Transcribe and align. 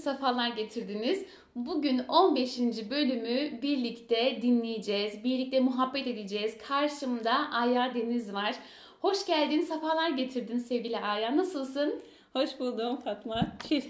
sefalar 0.00 0.48
getirdiniz. 0.48 1.24
Bugün 1.54 1.98
15. 2.08 2.58
bölümü 2.90 3.62
birlikte 3.62 4.42
dinleyeceğiz, 4.42 5.24
birlikte 5.24 5.60
muhabbet 5.60 6.06
edeceğiz. 6.06 6.58
Karşımda 6.68 7.32
Aya 7.52 7.94
Deniz 7.94 8.34
var. 8.34 8.54
Hoş 9.00 9.26
geldin, 9.26 9.60
sefalar 9.60 10.10
getirdin 10.10 10.58
sevgili 10.58 10.98
Aya. 10.98 11.36
Nasılsın? 11.36 12.02
Hoş 12.32 12.60
buldum 12.60 12.96
Fatma. 12.96 13.46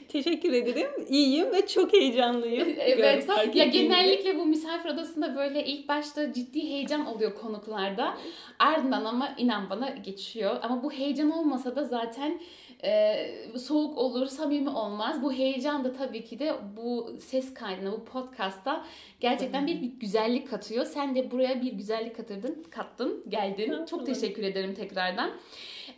Teşekkür 0.08 0.52
ederim. 0.52 0.90
İyiyim 1.08 1.52
ve 1.52 1.66
çok 1.66 1.92
heyecanlıyım. 1.92 2.68
evet. 2.78 3.26
Gör, 3.28 3.54
ya 3.54 3.64
genellikle 3.64 4.38
bu 4.38 4.46
misafir 4.46 4.90
odasında 4.90 5.36
böyle 5.36 5.64
ilk 5.64 5.88
başta 5.88 6.32
ciddi 6.32 6.60
heyecan 6.62 7.06
oluyor 7.06 7.34
konuklarda. 7.34 8.16
Ardından 8.58 9.04
ama 9.04 9.34
inan 9.38 9.70
bana 9.70 9.90
geçiyor. 9.90 10.56
Ama 10.62 10.82
bu 10.82 10.92
heyecan 10.92 11.30
olmasa 11.30 11.76
da 11.76 11.84
zaten 11.84 12.40
e, 12.84 13.26
soğuk 13.58 13.98
olur, 13.98 14.26
samimi 14.26 14.70
olmaz. 14.70 15.22
Bu 15.22 15.32
heyecan 15.32 15.84
da 15.84 15.92
tabii 15.92 16.24
ki 16.24 16.38
de 16.38 16.54
bu 16.76 17.12
ses 17.20 17.54
kaydına, 17.54 17.92
bu 17.92 18.04
podcast'ta 18.04 18.84
gerçekten 19.20 19.66
bir, 19.66 19.82
bir 19.82 19.86
güzellik 20.00 20.50
katıyor. 20.50 20.84
Sen 20.84 21.14
de 21.14 21.30
buraya 21.30 21.62
bir 21.62 21.72
güzellik 21.72 22.16
katırdın, 22.16 22.64
kattın, 22.70 23.24
geldin. 23.28 23.86
Çok 23.90 24.06
teşekkür 24.06 24.42
ederim 24.42 24.74
tekrardan. 24.74 25.30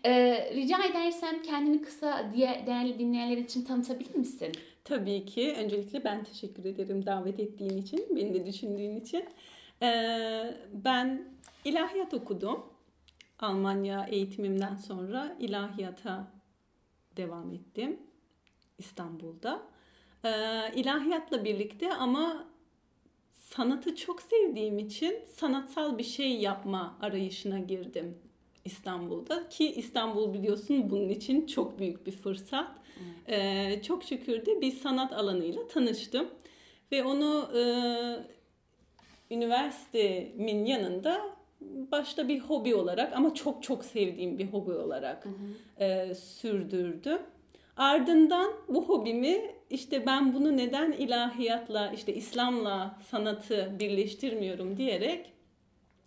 Ee, 0.04 0.50
rica 0.54 0.84
edersem 0.84 1.42
kendini 1.42 1.82
kısa 1.82 2.30
diye 2.34 2.62
değerli 2.66 2.98
dinleyenler 2.98 3.36
için 3.36 3.64
tanıtabilir 3.64 4.14
misin? 4.14 4.52
Tabii 4.84 5.24
ki. 5.24 5.54
Öncelikle 5.58 6.04
ben 6.04 6.24
teşekkür 6.24 6.64
ederim 6.64 7.06
davet 7.06 7.40
ettiğin 7.40 7.76
için, 7.76 8.06
beni 8.16 8.34
de 8.34 8.46
düşündüğün 8.46 9.00
için. 9.00 9.24
Ee, 9.82 10.54
ben 10.72 11.24
ilahiyat 11.64 12.14
okudum. 12.14 12.66
Almanya 13.38 14.06
eğitimimden 14.10 14.76
sonra 14.76 15.36
ilahiyata 15.40 16.41
devam 17.16 17.52
ettim 17.52 18.00
İstanbul'da. 18.78 19.62
Ee, 20.24 20.28
ilahiyatla 20.74 21.44
birlikte 21.44 21.94
ama 21.94 22.48
sanatı 23.30 23.96
çok 23.96 24.22
sevdiğim 24.22 24.78
için 24.78 25.14
sanatsal 25.34 25.98
bir 25.98 26.04
şey 26.04 26.36
yapma 26.36 26.98
arayışına 27.00 27.58
girdim 27.58 28.18
İstanbul'da 28.64 29.48
ki 29.48 29.72
İstanbul 29.72 30.34
biliyorsun 30.34 30.90
bunun 30.90 31.08
için 31.08 31.46
çok 31.46 31.78
büyük 31.78 32.06
bir 32.06 32.12
fırsat. 32.12 32.70
Ee, 33.28 33.82
çok 33.82 34.04
şükür 34.04 34.46
de 34.46 34.60
bir 34.60 34.72
sanat 34.72 35.12
alanıyla 35.12 35.68
tanıştım 35.68 36.28
ve 36.92 37.04
onu 37.04 37.50
e, 37.58 37.62
üniversitemin 39.34 40.64
yanında 40.64 41.36
başta 41.92 42.28
bir 42.28 42.40
hobi 42.40 42.74
olarak 42.74 43.16
ama 43.16 43.34
çok 43.34 43.62
çok 43.62 43.84
sevdiğim 43.84 44.38
bir 44.38 44.46
hobi 44.46 44.72
olarak 44.72 45.24
hı 45.24 45.28
hı. 45.28 45.84
E, 45.84 46.14
sürdürdüm. 46.14 47.18
Ardından 47.76 48.52
bu 48.68 48.84
hobimi 48.84 49.40
işte 49.70 50.06
ben 50.06 50.34
bunu 50.34 50.56
neden 50.56 50.92
ilahiyatla 50.92 51.92
işte 51.94 52.14
İslam'la 52.14 52.98
sanatı 53.10 53.76
birleştirmiyorum 53.78 54.76
diyerek 54.76 55.32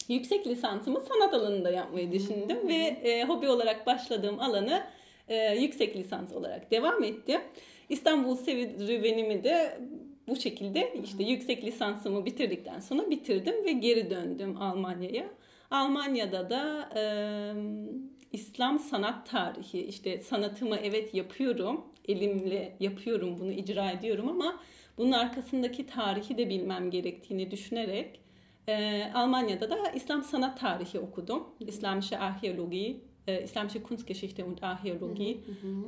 yüksek 0.07 0.47
lisansımı 0.47 0.99
sanat 0.99 1.33
alanında 1.33 1.71
yapmayı 1.71 2.11
düşündüm 2.11 2.61
hmm. 2.61 2.69
ve 2.69 2.73
e, 2.73 3.23
hobi 3.23 3.49
olarak 3.49 3.85
başladığım 3.85 4.39
alanı 4.39 4.83
e, 5.27 5.55
yüksek 5.55 5.95
lisans 5.95 6.33
olarak 6.33 6.71
devam 6.71 7.03
ettim. 7.03 7.41
İstanbul 7.89 8.35
serüvenimi 8.35 9.43
de 9.43 9.77
bu 10.27 10.35
şekilde 10.35 10.93
işte 11.03 11.23
yüksek 11.23 11.63
lisansımı 11.63 12.25
bitirdikten 12.25 12.79
sonra 12.79 13.09
bitirdim 13.09 13.65
ve 13.65 13.71
geri 13.71 14.09
döndüm 14.09 14.61
Almanya'ya. 14.61 15.25
Almanya'da 15.71 16.49
da 16.49 16.89
e, 16.95 17.03
İslam 18.31 18.79
sanat 18.79 19.29
tarihi 19.29 19.81
işte 19.81 20.19
sanatımı 20.19 20.75
evet 20.75 21.13
yapıyorum 21.13 21.85
elimle 22.07 22.75
yapıyorum 22.79 23.39
bunu 23.39 23.51
icra 23.51 23.91
ediyorum 23.91 24.29
ama 24.29 24.59
bunun 24.97 25.11
arkasındaki 25.11 25.87
tarihi 25.87 26.37
de 26.37 26.49
bilmem 26.49 26.91
gerektiğini 26.91 27.51
düşünerek 27.51 28.19
e, 28.67 29.03
Almanya'da 29.13 29.69
da 29.69 29.91
İslam 29.95 30.23
sanat 30.23 30.59
tarihi 30.59 30.99
okudum. 30.99 31.43
İslamische 31.59 32.15
Archäologie, 32.15 32.95
e, 33.27 33.43
İslamische 33.43 33.83
Kunstgeschichte 33.83 34.43
und 34.43 34.57
Archäologie 34.57 35.37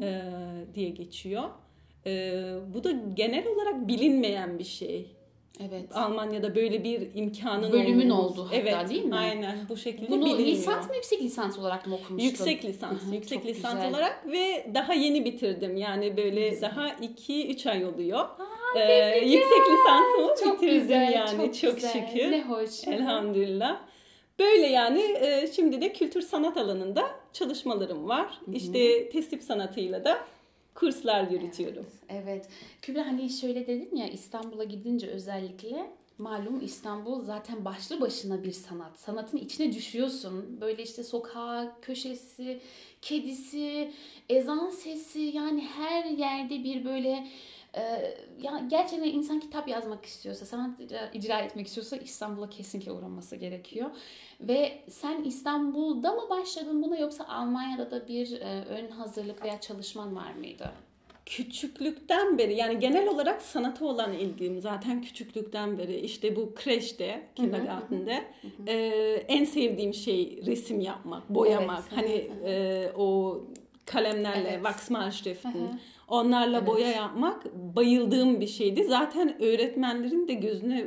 e, 0.01 0.21
diye 0.75 0.89
geçiyor. 0.89 1.43
E, 2.05 2.33
bu 2.73 2.83
da 2.83 2.91
genel 2.91 3.47
olarak 3.47 3.87
bilinmeyen 3.87 4.59
bir 4.59 4.63
şey. 4.63 5.16
Evet. 5.59 5.85
Almanya'da 5.93 6.55
böyle 6.55 6.83
bir 6.83 7.07
imkanın 7.15 7.71
bölümün 7.71 8.09
oldu 8.09 8.45
hatta 8.45 8.55
evet, 8.55 8.89
değil 8.89 9.05
mi? 9.05 9.15
Aynen 9.15 9.57
bu 9.69 9.77
şekilde 9.77 10.09
Bunu 10.09 10.25
bilinmiyor. 10.25 10.47
lisans 10.47 10.89
mı 10.89 10.95
yüksek 10.95 11.21
lisans 11.21 11.59
olarak 11.59 11.87
mı 11.87 11.95
okumuştun? 11.95 12.29
Yüksek 12.29 12.65
lisans, 12.65 13.01
Hı-hı, 13.01 13.15
yüksek 13.15 13.45
lisans 13.45 13.73
güzel. 13.73 13.89
olarak 13.89 14.27
ve 14.27 14.67
daha 14.73 14.93
yeni 14.93 15.25
bitirdim. 15.25 15.77
Yani 15.77 16.17
böyle 16.17 16.49
güzel. 16.49 16.69
daha 16.69 16.89
2-3 16.89 17.69
ay 17.69 17.85
oluyor. 17.85 18.19
Aa, 18.19 18.79
ee, 18.79 19.19
yüksek 19.25 19.61
lisansımı 19.71 20.35
çok 20.43 20.61
bitirdim 20.61 20.79
güzel, 20.81 21.11
yani 21.13 21.37
çok, 21.37 21.55
çok 21.55 21.75
güzel. 21.75 21.91
şükür. 21.91 22.31
Ne 22.31 22.43
hoş. 22.43 22.87
Elhamdülillah. 22.87 23.79
Böyle 24.39 24.67
yani 24.67 25.01
e, 25.01 25.47
şimdi 25.55 25.81
de 25.81 25.93
kültür 25.93 26.21
sanat 26.21 26.57
alanında 26.57 27.09
çalışmalarım 27.33 28.09
var. 28.09 28.27
Hı-hı. 28.45 28.55
İşte 28.55 29.09
tesip 29.09 29.43
sanatıyla 29.43 30.03
da 30.03 30.17
kurslar 30.79 31.31
yürütüyorum. 31.31 31.85
Evet, 32.09 32.23
evet. 32.27 32.49
Kübra 32.81 33.05
hani 33.05 33.29
şöyle 33.29 33.67
dedin 33.67 33.95
ya 33.95 34.07
İstanbul'a 34.07 34.63
gidince 34.63 35.07
özellikle 35.07 35.91
malum 36.17 36.61
İstanbul 36.61 37.23
zaten 37.23 37.65
başlı 37.65 38.01
başına 38.01 38.43
bir 38.43 38.51
sanat. 38.51 38.99
Sanatın 38.99 39.37
içine 39.37 39.73
düşüyorsun. 39.73 40.61
Böyle 40.61 40.83
işte 40.83 41.03
sokağı, 41.03 41.81
köşesi, 41.81 42.59
kedisi, 43.01 43.91
ezan 44.29 44.69
sesi 44.69 45.19
yani 45.19 45.61
her 45.61 46.05
yerde 46.05 46.63
bir 46.63 46.85
böyle 46.85 47.27
e, 47.77 48.13
ya 48.41 48.61
gerçekten 48.69 49.07
insan 49.07 49.39
kitap 49.39 49.67
yazmak 49.67 50.05
istiyorsa, 50.05 50.45
sanat 50.45 50.79
icra 51.13 51.39
etmek 51.39 51.67
istiyorsa 51.67 51.97
İstanbul'a 51.97 52.49
kesinlikle 52.49 52.91
uğraması 52.91 53.35
gerekiyor. 53.35 53.89
Ve 54.41 54.83
sen 54.89 55.23
İstanbul'da 55.23 56.13
mı 56.13 56.29
başladın 56.29 56.83
buna 56.83 56.97
yoksa 56.97 57.23
Almanya'da 57.27 57.91
da 57.91 58.07
bir 58.07 58.41
e, 58.41 58.65
ön 58.65 58.91
hazırlık 58.91 59.43
veya 59.43 59.61
çalışman 59.61 60.15
var 60.15 60.33
mıydı? 60.33 60.71
küçüklükten 61.27 62.37
beri 62.37 62.55
yani 62.55 62.79
genel 62.79 63.07
olarak 63.07 63.41
sanata 63.41 63.85
olan 63.85 64.13
ilgim 64.13 64.61
zaten 64.61 65.01
küçüklükten 65.01 65.77
beri 65.77 65.99
işte 65.99 66.35
bu 66.35 66.53
kreşte, 66.55 67.27
kindergarten'de 67.35 68.23
e, 68.67 68.75
en 69.27 69.43
sevdiğim 69.43 69.93
şey 69.93 70.41
resim 70.45 70.81
yapmak, 70.81 71.29
boyamak. 71.29 71.83
Evet. 71.93 71.97
Hani 71.97 72.31
e, 72.45 72.91
o 72.97 73.37
kalemlerle, 73.85 74.49
evet. 74.49 74.63
Wachsmalstiften 74.63 75.79
onlarla 76.07 76.57
evet. 76.57 76.67
boya 76.67 76.91
yapmak 76.91 77.55
bayıldığım 77.55 78.41
bir 78.41 78.47
şeydi. 78.47 78.83
Zaten 78.83 79.41
öğretmenlerin 79.41 80.27
de 80.27 80.33
gözüne 80.33 80.85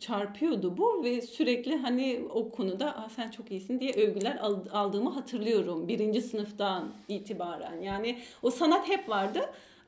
çarpıyordu 0.00 0.76
bu 0.76 1.04
ve 1.04 1.22
sürekli 1.22 1.76
hani 1.76 2.20
o 2.34 2.50
konuda 2.50 2.96
ah, 2.96 3.08
sen 3.08 3.30
çok 3.30 3.50
iyisin 3.50 3.80
diye 3.80 3.92
övgüler 3.92 4.36
aldığımı 4.72 5.10
hatırlıyorum 5.10 5.88
birinci 5.88 6.22
sınıftan 6.22 6.88
itibaren. 7.08 7.80
Yani 7.80 8.18
o 8.42 8.50
sanat 8.50 8.88
hep 8.88 9.08
vardı. 9.08 9.40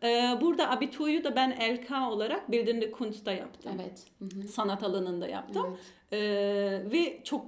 Ee, 0.02 0.38
burada 0.40 0.70
abituyu 0.70 1.24
da 1.24 1.36
ben 1.36 1.50
LK 1.50 2.12
olarak 2.12 2.50
Bildende 2.50 2.90
Kunst'ta 2.90 3.32
yaptım. 3.32 3.72
Evet. 3.74 4.04
Hı-hı. 4.18 4.48
Sanat 4.48 4.82
alanında 4.82 5.28
yaptım. 5.28 5.66
Evet. 5.66 6.22
Ee, 6.22 6.92
ve 6.92 7.20
çok 7.24 7.46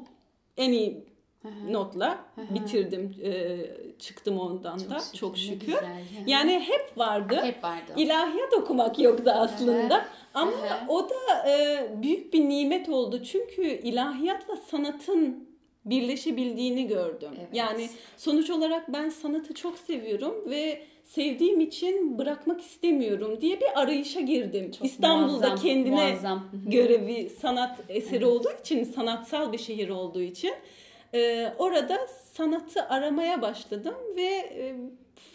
en 0.56 0.72
iyi 0.72 1.11
Hı-hı. 1.42 1.72
notla 1.72 2.24
Hı-hı. 2.34 2.54
bitirdim. 2.54 3.14
Ee, 3.24 3.56
çıktım 3.98 4.38
ondan 4.38 4.78
çok 4.78 4.90
da 4.90 5.00
şükür, 5.00 5.18
çok 5.18 5.38
şükür. 5.38 5.76
Yani 6.26 6.60
hep 6.60 6.98
vardı. 6.98 7.40
Hep 7.42 7.64
vardı. 7.64 7.92
İlahiyat 7.96 8.52
okumak 8.52 8.98
yoktu 8.98 9.30
aslında. 9.34 9.94
Hı-hı. 9.94 10.04
Ama 10.34 10.50
Hı-hı. 10.50 10.88
o 10.88 11.08
da 11.10 11.50
e, 11.50 11.88
büyük 12.02 12.32
bir 12.32 12.48
nimet 12.48 12.88
oldu. 12.88 13.22
Çünkü 13.24 13.62
ilahiyatla 13.62 14.56
sanatın 14.56 15.48
birleşebildiğini 15.84 16.86
gördüm. 16.86 17.30
Evet. 17.38 17.48
Yani 17.52 17.88
sonuç 18.16 18.50
olarak 18.50 18.92
ben 18.92 19.08
sanatı 19.08 19.54
çok 19.54 19.78
seviyorum 19.78 20.34
ve 20.50 20.82
sevdiğim 21.04 21.60
için 21.60 22.18
bırakmak 22.18 22.60
istemiyorum 22.60 23.40
diye 23.40 23.60
bir 23.60 23.80
arayışa 23.80 24.20
girdim. 24.20 24.70
Çok 24.70 24.86
İstanbul'da 24.86 25.48
muazzam, 25.48 25.58
kendine 25.58 26.10
muazzam. 26.10 26.48
göre 26.66 27.06
bir 27.06 27.28
sanat 27.28 27.78
eseri 27.88 28.16
evet. 28.16 28.26
olduğu 28.26 28.52
için, 28.60 28.84
sanatsal 28.84 29.52
bir 29.52 29.58
şehir 29.58 29.88
olduğu 29.88 30.22
için 30.22 30.52
e, 31.14 31.52
orada 31.58 32.06
sanatı 32.32 32.82
aramaya 32.82 33.42
başladım 33.42 33.94
ve 34.16 34.30
e, 34.32 34.74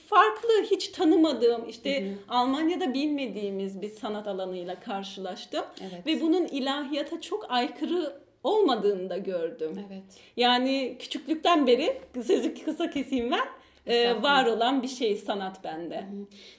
farklı 0.08 0.64
hiç 0.72 0.88
tanımadığım 0.88 1.70
işte 1.70 2.06
hı 2.06 2.10
hı. 2.10 2.16
Almanya'da 2.30 2.94
bilmediğimiz 2.94 3.82
bir 3.82 3.90
sanat 3.90 4.28
alanıyla 4.28 4.80
karşılaştım 4.80 5.66
evet. 5.82 6.06
ve 6.06 6.22
bunun 6.22 6.46
ilahiyata 6.46 7.22
çok 7.22 7.52
aykırı 7.52 8.14
olmadığını 8.44 9.10
da 9.10 9.18
gördüm. 9.18 9.86
Evet. 9.88 10.04
Yani 10.38 10.96
küçüklükten 11.00 11.68
beri 11.68 12.02
sözü 12.28 12.64
kısa 12.66 12.90
keseyim 12.90 13.32
ben 13.32 13.48
e, 13.88 14.24
var 14.24 14.46
olan 14.46 14.84
bir 14.84 14.88
şey 14.88 15.18
sanat 15.18 15.64
bende. 15.64 16.06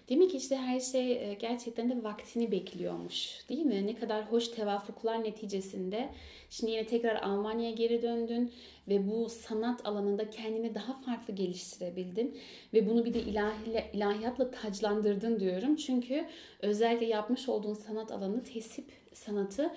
Demek 0.09 0.31
ki 0.31 0.37
işte 0.37 0.57
her 0.57 0.81
şey 0.81 1.13
e, 1.13 1.35
gerçekten 1.35 1.91
de 1.91 2.05
vaktini 2.05 2.53
bekliyormuş 2.53 3.49
değil 3.49 3.67
mi? 3.67 3.87
Ne 3.87 3.95
kadar 3.95 4.33
hoş 4.33 4.49
tevafuklar 4.49 5.25
neticesinde. 5.25 6.09
Şimdi 6.51 6.73
yine 6.73 6.87
tekrar 6.87 7.23
Almanya'ya 7.23 7.71
geri 7.71 8.03
döndün 8.03 8.53
ve 8.89 9.11
bu 9.11 9.29
sanat 9.29 9.87
alanında 9.87 10.31
kendini 10.31 10.75
daha 10.75 10.93
farklı 10.93 11.35
geliştirebildin. 11.35 12.39
Ve 12.75 12.89
bunu 12.89 13.05
bir 13.05 13.15
de 13.15 13.21
ilahi, 13.21 13.85
ilahiyatla 13.93 14.51
taclandırdın 14.51 15.41
diyorum. 15.41 15.77
Çünkü 15.77 16.25
özellikle 16.63 17.07
yapmış 17.07 17.49
olduğun 17.49 17.75
sanat 17.75 18.13
alanı 18.13 18.45
tesip 18.45 18.87
sanatı 19.13 19.71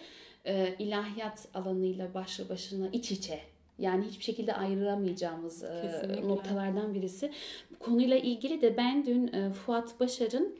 e, 0.45 0.75
ilahiyat 0.79 1.47
alanıyla 1.53 2.13
başlı 2.13 2.49
başına 2.49 2.89
iç 2.93 3.11
içe 3.11 3.39
yani 3.81 4.05
hiçbir 4.05 4.23
şekilde 4.23 4.53
ayıramayacağımız 4.53 5.63
e, 5.63 5.81
Kesinlikle. 5.81 6.27
noktalardan 6.27 6.93
birisi. 6.93 7.31
Bu 7.71 7.79
konuyla 7.79 8.17
ilgili 8.17 8.61
de 8.61 8.77
ben 8.77 9.05
dün 9.05 9.27
e, 9.27 9.49
Fuat 9.49 9.99
Başar'ın 9.99 10.55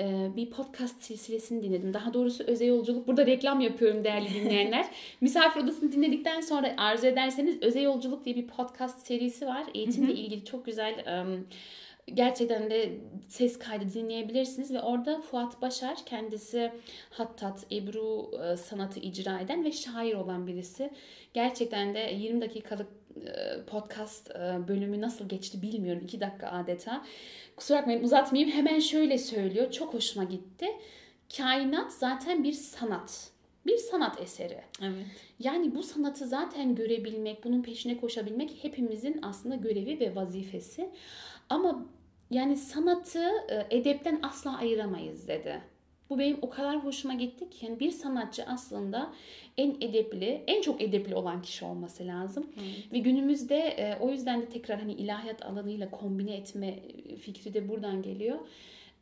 e, 0.00 0.28
bir 0.36 0.50
podcast 0.50 1.02
silsilesini 1.02 1.62
dinledim. 1.62 1.94
Daha 1.94 2.14
doğrusu 2.14 2.44
özel 2.44 2.68
yolculuk. 2.68 3.08
Burada 3.08 3.26
reklam 3.26 3.60
yapıyorum 3.60 4.04
değerli 4.04 4.34
dinleyenler. 4.34 4.86
Misafir 5.20 5.60
odasını 5.60 5.92
dinledikten 5.92 6.40
sonra 6.40 6.74
arzu 6.76 7.06
ederseniz 7.06 7.62
özel 7.62 7.82
yolculuk 7.82 8.24
diye 8.24 8.36
bir 8.36 8.46
podcast 8.46 9.06
serisi 9.06 9.46
var. 9.46 9.64
Eğitimle 9.74 10.12
ilgili 10.12 10.44
çok 10.44 10.66
güzel 10.66 11.24
gerçekten 12.14 12.70
de 12.70 12.92
ses 13.28 13.58
kaydı 13.58 13.94
dinleyebilirsiniz 13.94 14.72
ve 14.72 14.80
orada 14.80 15.20
Fuat 15.20 15.62
Başar 15.62 15.96
kendisi 16.06 16.72
hattat, 17.10 17.66
ebru 17.72 18.30
sanatı 18.56 19.00
icra 19.00 19.40
eden 19.40 19.64
ve 19.64 19.72
şair 19.72 20.14
olan 20.14 20.46
birisi. 20.46 20.90
Gerçekten 21.34 21.94
de 21.94 22.12
20 22.18 22.40
dakikalık 22.40 22.88
podcast 23.66 24.34
bölümü 24.68 25.00
nasıl 25.00 25.28
geçti 25.28 25.62
bilmiyorum. 25.62 26.02
2 26.04 26.20
dakika 26.20 26.48
adeta. 26.50 27.04
Kusura 27.56 27.78
bakmayın 27.78 28.02
uzatmayayım. 28.02 28.56
Hemen 28.56 28.78
şöyle 28.78 29.18
söylüyor. 29.18 29.70
Çok 29.70 29.94
hoşuma 29.94 30.24
gitti. 30.24 30.66
Kainat 31.36 31.92
zaten 31.92 32.44
bir 32.44 32.52
sanat. 32.52 33.30
Bir 33.66 33.76
sanat 33.76 34.20
eseri. 34.20 34.60
Evet. 34.82 35.06
Yani 35.38 35.74
bu 35.74 35.82
sanatı 35.82 36.26
zaten 36.26 36.74
görebilmek, 36.74 37.44
bunun 37.44 37.62
peşine 37.62 37.96
koşabilmek 37.96 38.50
hepimizin 38.64 39.20
aslında 39.22 39.54
görevi 39.54 40.00
ve 40.00 40.14
vazifesi. 40.14 40.90
Ama 41.48 41.86
yani 42.30 42.56
sanatı 42.56 43.28
edepten 43.70 44.18
asla 44.22 44.56
ayıramayız 44.58 45.28
dedi. 45.28 45.60
Bu 46.10 46.18
benim 46.18 46.38
o 46.42 46.50
kadar 46.50 46.84
hoşuma 46.84 47.14
gitti 47.14 47.50
ki 47.50 47.66
yani 47.66 47.80
bir 47.80 47.90
sanatçı 47.90 48.44
aslında 48.46 49.12
en 49.58 49.76
edepli, 49.80 50.44
en 50.46 50.62
çok 50.62 50.82
edepli 50.82 51.14
olan 51.14 51.42
kişi 51.42 51.64
olması 51.64 52.06
lazım. 52.06 52.46
Evet. 52.56 52.92
Ve 52.92 52.98
günümüzde 52.98 53.56
e, 53.56 53.98
o 54.00 54.10
yüzden 54.10 54.42
de 54.42 54.46
tekrar 54.46 54.80
hani 54.80 54.92
ilahiyat 54.92 55.46
alanıyla 55.46 55.90
kombine 55.90 56.36
etme 56.36 56.78
fikri 57.20 57.54
de 57.54 57.68
buradan 57.68 58.02
geliyor. 58.02 58.38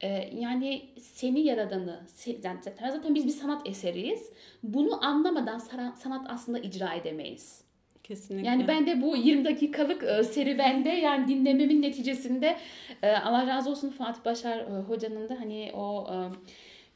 E, 0.00 0.08
yani 0.34 0.82
seni 1.00 1.40
yaradanı, 1.40 2.00
zaten, 2.06 2.60
zaten 2.90 3.14
biz 3.14 3.26
bir 3.26 3.30
sanat 3.30 3.68
eseriyiz. 3.68 4.30
Bunu 4.62 5.06
anlamadan 5.06 5.58
sanat 5.98 6.26
aslında 6.28 6.58
icra 6.58 6.94
edemeyiz. 6.94 7.67
Kesinlikle. 8.08 8.48
Yani 8.48 8.68
ben 8.68 8.86
de 8.86 9.02
bu 9.02 9.16
20 9.16 9.44
dakikalık 9.44 10.02
e, 10.02 10.24
serüvende 10.24 10.88
yani 10.88 11.28
dinlememin 11.28 11.82
neticesinde 11.82 12.56
e, 13.02 13.10
Allah 13.10 13.46
razı 13.46 13.70
olsun 13.70 13.90
Fatih 13.90 14.24
Başar 14.24 14.58
e, 14.58 14.82
hocanın 14.88 15.28
da 15.28 15.40
hani 15.40 15.70
o 15.74 16.06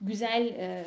güzel 0.02 0.46
e, 0.46 0.84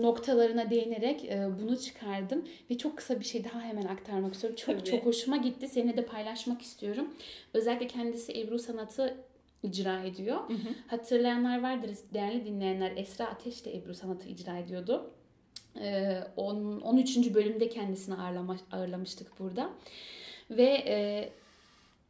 noktalarına 0.00 0.70
değinerek 0.70 1.24
e, 1.24 1.48
bunu 1.62 1.78
çıkardım 1.80 2.44
ve 2.70 2.78
çok 2.78 2.96
kısa 2.96 3.20
bir 3.20 3.24
şey 3.24 3.44
daha 3.44 3.60
hemen 3.60 3.82
aktarmak 3.82 4.34
istiyorum. 4.34 4.56
Çok 4.66 4.78
Tabii. 4.78 4.90
çok 4.90 5.06
hoşuma 5.06 5.36
gitti. 5.36 5.68
Seninle 5.68 5.96
de 5.96 6.04
paylaşmak 6.04 6.62
istiyorum. 6.62 7.14
Özellikle 7.54 7.86
kendisi 7.86 8.40
Ebru 8.40 8.58
sanatı 8.58 9.16
icra 9.62 10.02
ediyor. 10.02 10.36
Hı 10.36 10.54
hı. 10.54 10.68
Hatırlayanlar 10.86 11.62
vardır 11.62 11.90
değerli 12.14 12.44
dinleyenler. 12.44 12.92
Esra 12.96 13.26
Ateş 13.26 13.64
de 13.64 13.76
Ebru 13.76 13.94
sanatı 13.94 14.28
icra 14.28 14.58
ediyordu. 14.58 15.10
Ee, 15.80 16.24
10, 16.36 16.80
13. 16.80 17.34
bölümde 17.34 17.68
kendisini 17.68 18.14
ağırlamıştık 18.72 19.38
burada. 19.38 19.70
Ve 20.50 20.84
e, 20.86 21.28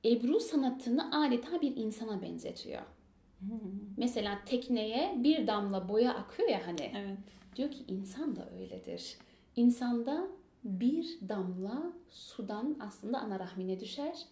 Ebru 0.05 0.41
sanatını 0.41 1.25
adeta 1.27 1.61
bir 1.61 1.77
insana 1.77 2.23
benzetiyor. 2.23 2.83
Mesela 3.97 4.39
tekneye 4.47 5.15
bir 5.19 5.47
damla 5.47 5.89
boya 5.89 6.15
akıyor 6.15 6.49
ya 6.49 6.67
hani. 6.67 6.93
Evet. 6.97 7.19
Diyor 7.57 7.71
ki 7.71 7.85
insan 7.89 8.37
da 8.37 8.49
öyledir. 8.59 9.17
İnsanda 9.57 10.29
bir 10.65 11.19
damla 11.29 11.93
sudan 12.11 12.77
aslında 12.81 13.19
ana 13.19 13.39
rahmine 13.39 13.81
düşer 13.81 14.27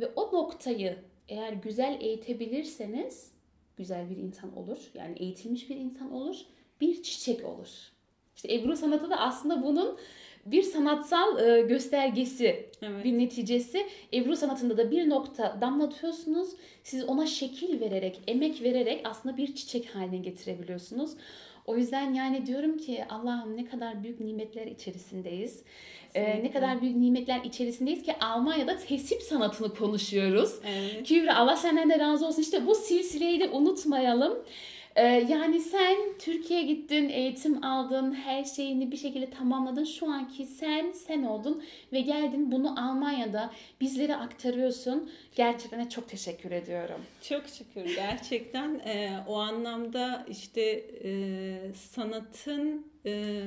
ve 0.00 0.06
o 0.16 0.36
noktayı 0.36 0.98
eğer 1.28 1.52
güzel 1.52 1.98
eğitebilirseniz 2.00 3.32
güzel 3.76 4.10
bir 4.10 4.16
insan 4.16 4.56
olur. 4.56 4.90
Yani 4.94 5.16
eğitilmiş 5.18 5.70
bir 5.70 5.76
insan 5.76 6.12
olur. 6.12 6.36
Bir 6.80 7.02
çiçek 7.02 7.44
olur. 7.44 7.93
İşte 8.36 8.54
Ebru 8.54 8.76
sanatı 8.76 9.10
da 9.10 9.16
aslında 9.16 9.62
bunun 9.62 9.98
bir 10.46 10.62
sanatsal 10.62 11.48
e, 11.48 11.62
göstergesi, 11.62 12.66
evet. 12.82 13.04
bir 13.04 13.18
neticesi. 13.18 13.86
Ebru 14.12 14.36
sanatında 14.36 14.76
da 14.76 14.90
bir 14.90 15.08
nokta 15.08 15.58
damlatıyorsunuz. 15.60 16.48
Siz 16.82 17.04
ona 17.04 17.26
şekil 17.26 17.80
vererek, 17.80 18.20
emek 18.26 18.62
vererek 18.62 19.00
aslında 19.04 19.36
bir 19.36 19.54
çiçek 19.54 19.94
haline 19.94 20.18
getirebiliyorsunuz. 20.18 21.10
O 21.66 21.76
yüzden 21.76 22.14
yani 22.14 22.46
diyorum 22.46 22.78
ki 22.78 23.04
Allah'ım 23.10 23.56
ne 23.56 23.64
kadar 23.64 24.02
büyük 24.02 24.20
nimetler 24.20 24.66
içerisindeyiz. 24.66 25.62
Ee, 26.14 26.44
ne 26.44 26.50
kadar 26.52 26.82
büyük 26.82 26.96
nimetler 26.96 27.40
içerisindeyiz 27.44 28.02
ki 28.02 28.12
Almanya'da 28.20 28.76
tesip 28.76 29.22
sanatını 29.22 29.74
konuşuyoruz. 29.74 30.54
Evet. 30.66 31.08
Kübra 31.08 31.36
Allah 31.36 31.56
senden 31.56 31.90
de 31.90 31.98
razı 31.98 32.26
olsun. 32.26 32.42
İşte 32.42 32.66
bu 32.66 32.74
silsileyi 32.74 33.40
de 33.40 33.48
unutmayalım. 33.48 34.38
Ee, 34.96 35.02
yani 35.28 35.60
sen 35.60 35.96
Türkiye'ye 36.18 36.66
gittin, 36.66 37.08
eğitim 37.08 37.64
aldın, 37.64 38.14
her 38.14 38.44
şeyini 38.44 38.92
bir 38.92 38.96
şekilde 38.96 39.30
tamamladın. 39.30 39.84
Şu 39.84 40.10
anki 40.10 40.46
sen 40.46 40.92
sen 40.92 41.22
oldun 41.22 41.62
ve 41.92 42.00
geldin 42.00 42.52
bunu 42.52 42.90
Almanya'da 42.90 43.50
bizlere 43.80 44.16
aktarıyorsun. 44.16 45.10
Gerçekten 45.34 45.88
çok 45.88 46.08
teşekkür 46.08 46.50
ediyorum. 46.50 47.00
Çok 47.28 47.48
şükür. 47.48 47.94
Gerçekten 47.94 48.74
e, 48.78 49.10
o 49.28 49.36
anlamda 49.36 50.26
işte 50.30 50.62
e, 51.04 51.56
sanatın 51.74 52.86
e, 53.06 53.42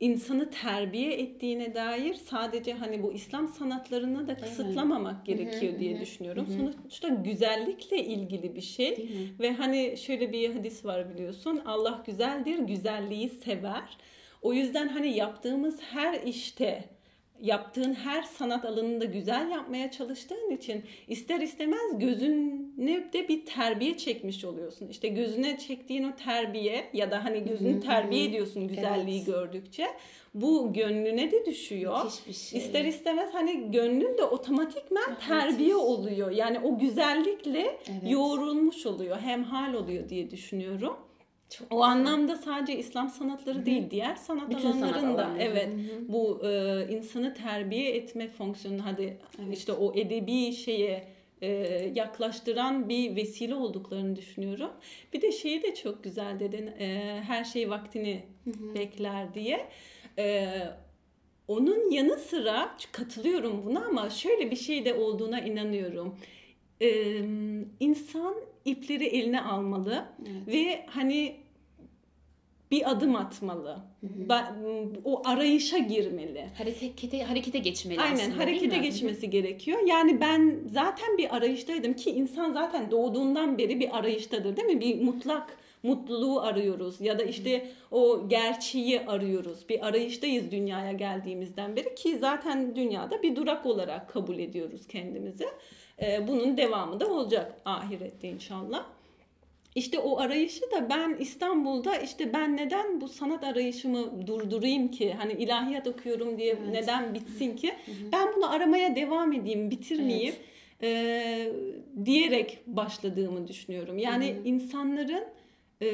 insanı 0.00 0.50
terbiye 0.50 1.12
ettiğine 1.12 1.74
dair 1.74 2.14
sadece 2.14 2.72
hani 2.72 3.02
bu 3.02 3.12
İslam 3.12 3.48
sanatlarına 3.48 4.28
da 4.28 4.36
kısıtlamamak 4.36 5.26
gerekiyor 5.26 5.78
diye 5.80 6.00
düşünüyorum. 6.00 6.46
Sonuçta 6.56 7.08
güzellikle 7.08 8.04
ilgili 8.04 8.56
bir 8.56 8.60
şey 8.60 9.08
ve 9.40 9.52
hani 9.52 9.96
şöyle 9.96 10.32
bir 10.32 10.54
hadis 10.54 10.84
var 10.84 11.14
biliyorsun. 11.14 11.62
Allah 11.66 12.02
güzeldir, 12.06 12.58
güzelliği 12.58 13.28
sever. 13.28 13.96
O 14.42 14.52
yüzden 14.52 14.88
hani 14.88 15.16
yaptığımız 15.16 15.80
her 15.80 16.22
işte 16.22 16.84
yaptığın 17.40 17.94
her 17.94 18.22
sanat 18.22 18.64
alanında 18.64 19.04
güzel 19.04 19.50
yapmaya 19.50 19.90
çalıştığın 19.90 20.50
için 20.50 20.84
ister 21.08 21.40
istemez 21.40 21.98
gözüne 21.98 23.12
de 23.12 23.28
bir 23.28 23.46
terbiye 23.46 23.96
çekmiş 23.96 24.44
oluyorsun. 24.44 24.88
İşte 24.88 25.08
gözüne 25.08 25.58
çektiğin 25.58 26.04
o 26.04 26.16
terbiye 26.16 26.90
ya 26.92 27.10
da 27.10 27.24
hani 27.24 27.44
gözünü 27.44 27.80
terbiye 27.80 28.24
ediyorsun 28.24 28.68
güzelliği 28.68 29.16
evet. 29.16 29.26
gördükçe. 29.26 29.86
Bu 30.34 30.72
gönlüne 30.72 31.30
de 31.30 31.46
düşüyor. 31.46 32.12
bir 32.28 32.32
şey. 32.32 32.58
İster 32.58 32.84
istemez 32.84 33.28
hani 33.32 33.70
gönlün 33.70 34.18
de 34.18 34.22
otomatikman 34.22 35.08
evet. 35.08 35.22
terbiye 35.28 35.76
oluyor. 35.76 36.30
Yani 36.30 36.60
o 36.60 36.78
güzellikle 36.78 37.60
evet. 37.60 38.10
yoğrulmuş 38.10 38.86
oluyor. 38.86 39.20
Hemhal 39.20 39.74
oluyor 39.74 40.08
diye 40.08 40.30
düşünüyorum. 40.30 40.96
Çok 41.50 41.72
o 41.72 41.76
güzel. 41.76 41.90
anlamda 41.90 42.36
sadece 42.36 42.78
İslam 42.78 43.08
sanatları 43.08 43.56
Hı-hı. 43.58 43.66
değil 43.66 43.90
diğer 43.90 44.14
sanat 44.14 44.50
Bütün 44.50 44.70
alanlarında 44.70 45.22
sanat 45.22 45.36
evet 45.40 45.68
Hı-hı. 45.68 46.08
bu 46.08 46.40
e, 46.46 46.86
insanı 46.90 47.34
terbiye 47.34 47.96
etme 47.96 48.28
fonksiyonu 48.28 48.84
hadi 48.84 49.18
evet. 49.38 49.58
işte 49.58 49.72
o 49.72 49.94
edebi 49.94 50.52
şeye 50.52 51.08
e, 51.42 51.48
yaklaştıran 51.94 52.88
bir 52.88 53.16
vesile 53.16 53.54
olduklarını 53.54 54.16
düşünüyorum. 54.16 54.70
Bir 55.12 55.22
de 55.22 55.32
şeyi 55.32 55.62
de 55.62 55.74
çok 55.74 56.04
güzel 56.04 56.40
dedin 56.40 56.66
e, 56.66 57.20
her 57.26 57.44
şey 57.44 57.70
vaktini 57.70 58.24
Hı-hı. 58.44 58.74
bekler 58.74 59.34
diye. 59.34 59.68
E, 60.18 60.48
onun 61.48 61.90
yanı 61.90 62.16
sıra 62.16 62.76
katılıyorum 62.92 63.62
buna 63.64 63.84
ama 63.84 64.10
şöyle 64.10 64.50
bir 64.50 64.56
şey 64.56 64.84
de 64.84 64.94
olduğuna 64.94 65.40
inanıyorum. 65.40 66.18
Ee, 66.80 67.24
insan 67.80 68.34
ipleri 68.64 69.06
eline 69.06 69.40
almalı 69.40 70.04
evet. 70.20 70.46
ve 70.46 70.86
hani 70.86 71.36
bir 72.70 72.90
adım 72.90 73.16
atmalı. 73.16 73.78
Hı 74.00 74.06
hı. 74.06 74.88
O 75.04 75.22
arayışa 75.24 75.78
girmeli. 75.78 76.46
Harekete 76.58 77.22
harekete 77.22 77.58
geçmeli 77.58 78.00
Aynen, 78.00 78.14
aslında. 78.14 78.42
harekete 78.42 78.78
geçmesi 78.78 79.30
gerekiyor. 79.30 79.78
Yani 79.86 80.20
ben 80.20 80.58
zaten 80.72 81.18
bir 81.18 81.36
arayıştaydım 81.36 81.94
ki 81.94 82.10
insan 82.10 82.52
zaten 82.52 82.90
doğduğundan 82.90 83.58
beri 83.58 83.80
bir 83.80 83.98
arayıştadır 83.98 84.56
değil 84.56 84.68
mi? 84.68 84.80
Bir 84.80 85.02
mutlak 85.02 85.56
mutluluğu 85.82 86.40
arıyoruz 86.40 87.00
ya 87.00 87.18
da 87.18 87.22
işte 87.22 87.68
o 87.90 88.28
gerçeği 88.28 89.00
arıyoruz. 89.00 89.68
Bir 89.68 89.86
arayıştayız 89.86 90.50
dünyaya 90.50 90.92
geldiğimizden 90.92 91.76
beri 91.76 91.94
ki 91.94 92.18
zaten 92.18 92.76
dünyada 92.76 93.22
bir 93.22 93.36
durak 93.36 93.66
olarak 93.66 94.08
kabul 94.08 94.38
ediyoruz 94.38 94.86
kendimizi. 94.86 95.46
E, 96.02 96.28
bunun 96.28 96.56
devamı 96.56 97.00
da 97.00 97.06
olacak 97.06 97.60
ahirette 97.64 98.28
inşallah. 98.28 98.86
İşte 99.74 99.98
o 99.98 100.18
arayışı 100.20 100.70
da 100.70 100.90
ben 100.90 101.16
İstanbul'da 101.20 101.96
işte 101.96 102.32
ben 102.32 102.56
neden 102.56 103.00
bu 103.00 103.08
sanat 103.08 103.44
arayışımı 103.44 104.26
durdurayım 104.26 104.88
ki 104.88 105.14
hani 105.18 105.32
ilahiyat 105.32 105.86
okuyorum 105.86 106.38
diye 106.38 106.52
evet. 106.52 106.68
neden 106.70 107.14
bitsin 107.14 107.56
ki 107.56 107.68
hı 107.86 107.92
hı. 107.92 108.12
ben 108.12 108.28
bunu 108.36 108.52
aramaya 108.52 108.96
devam 108.96 109.32
edeyim 109.32 109.70
bitirmeyeyim 109.70 110.34
evet. 110.80 111.52
e, 111.98 112.04
diyerek 112.04 112.58
başladığımı 112.66 113.48
düşünüyorum. 113.48 113.98
Yani 113.98 114.34
hı 114.34 114.40
hı. 114.40 114.44
insanların 114.44 115.24
e, 115.82 115.88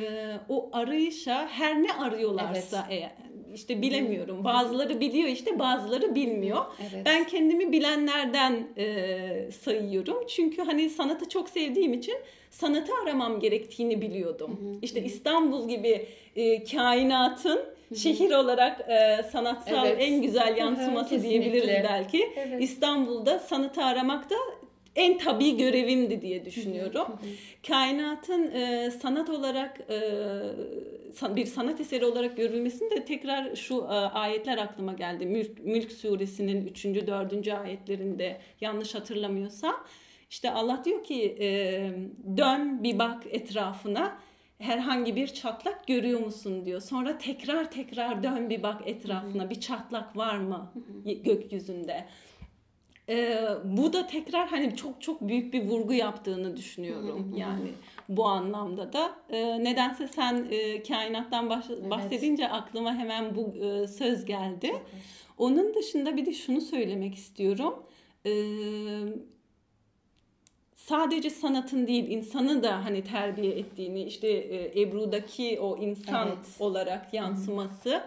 o 0.49 0.71
arayışa 0.73 1.49
her 1.49 1.82
ne 1.82 1.92
arıyorlarsa 1.92 2.87
evet. 2.90 3.00
eğer 3.00 3.32
işte 3.54 3.82
bilemiyorum. 3.82 4.44
Bazıları 4.44 5.00
biliyor 5.00 5.28
işte 5.28 5.59
bazıları 5.59 6.14
bilmiyor. 6.14 6.64
Evet. 6.80 7.06
Ben 7.06 7.25
kendimi 7.25 7.73
bilenlerden 7.73 8.66
e, 8.76 9.50
sayıyorum. 9.62 10.26
Çünkü 10.26 10.62
hani 10.62 10.90
sanatı 10.90 11.28
çok 11.28 11.49
sevdiğim 11.49 11.92
için 11.92 12.14
sanatı 12.50 12.92
aramam 13.02 13.40
gerektiğini 13.40 14.00
biliyordum. 14.00 14.59
Hı 14.61 14.68
hı. 14.68 14.78
İşte 14.82 15.04
İstanbul 15.04 15.68
gibi 15.68 16.06
e, 16.37 16.64
kainatın 16.64 17.61
şehir 17.97 18.30
olarak 18.32 18.80
e, 18.80 19.23
sanatsal 19.32 19.87
evet. 19.87 19.97
en 20.00 20.23
güzel 20.23 20.56
yansıması 20.56 21.23
diyebiliriz 21.23 21.68
belki. 21.68 22.32
Evet. 22.37 22.62
İstanbul'da 22.62 23.38
sanatı 23.38 23.85
aramak 23.85 24.30
da 24.30 24.35
en 24.96 25.18
tabi 25.18 25.56
görevimdi 25.56 26.22
diye 26.22 26.44
düşünüyorum. 26.44 27.06
Kainatın 27.66 28.50
e, 28.50 28.90
sanat 28.90 29.30
olarak 29.30 29.80
e, 29.90 31.37
bir 31.37 31.46
sanat 31.46 31.80
eseri 31.80 32.04
olarak 32.04 32.37
görülmesini 32.37 32.90
de 32.90 33.04
tekrar 33.04 33.56
şu 33.56 33.75
e, 33.75 33.94
ayetler 33.94 34.58
aklıma 34.58 34.92
geldi. 34.92 35.26
Mülk, 35.26 35.64
Mülk 35.64 35.92
suresinin 35.92 36.66
3. 36.66 36.84
4. 36.84 37.49
ayetlerinde 37.49 38.40
yanlış 38.61 38.94
hatırlamıyorsam 38.94 39.84
işte 40.30 40.50
Allah 40.50 40.82
diyor 40.84 41.04
ki 41.04 41.37
e, 41.40 41.46
dön 42.37 42.82
bir 42.82 42.99
bak 42.99 43.22
etrafına 43.30 44.18
herhangi 44.58 45.16
bir 45.16 45.26
çatlak 45.26 45.87
görüyor 45.87 46.20
musun 46.20 46.64
diyor. 46.64 46.80
Sonra 46.80 47.18
tekrar 47.18 47.70
tekrar 47.70 48.22
dön 48.22 48.50
bir 48.50 48.62
bak 48.62 48.82
etrafına 48.87 49.50
bir 49.50 49.61
çatlak 49.61 50.16
var 50.16 50.37
mı 50.37 50.72
gökyüzünde. 51.04 52.06
Ee, 53.09 53.38
bu 53.64 53.92
da 53.92 54.06
tekrar 54.06 54.49
hani 54.49 54.76
çok 54.76 55.02
çok 55.02 55.21
büyük 55.21 55.52
bir 55.52 55.64
vurgu 55.64 55.92
yaptığını 55.92 56.56
düşünüyorum. 56.56 57.35
Yani 57.37 57.68
bu 58.09 58.26
anlamda 58.26 58.92
da 58.92 59.14
e, 59.30 59.64
nedense 59.64 60.09
sen 60.09 60.47
e, 60.50 60.82
kainattan 60.82 61.50
evet. 61.71 61.90
bahsedince 61.90 62.49
aklıma 62.49 62.94
hemen 62.94 63.37
bu 63.37 63.64
e, 63.64 63.87
söz 63.88 64.25
geldi. 64.25 64.73
Onun 65.38 65.75
dışında 65.75 66.16
bir 66.16 66.26
de 66.26 66.32
şunu 66.32 66.61
söylemek 66.61 67.14
istiyorum. 67.14 67.87
E, 68.26 68.32
sadece 70.75 71.30
sanatın 71.30 71.87
değil 71.87 72.09
insanı 72.09 72.62
da 72.62 72.85
hani 72.85 73.04
terbiye 73.04 73.52
ettiğini 73.52 74.02
işte 74.02 74.28
e, 74.28 74.82
Ebru'daki 74.82 75.59
o 75.61 75.76
insan 75.76 76.28
evet. 76.28 76.56
olarak 76.59 77.14
yansıması 77.14 78.02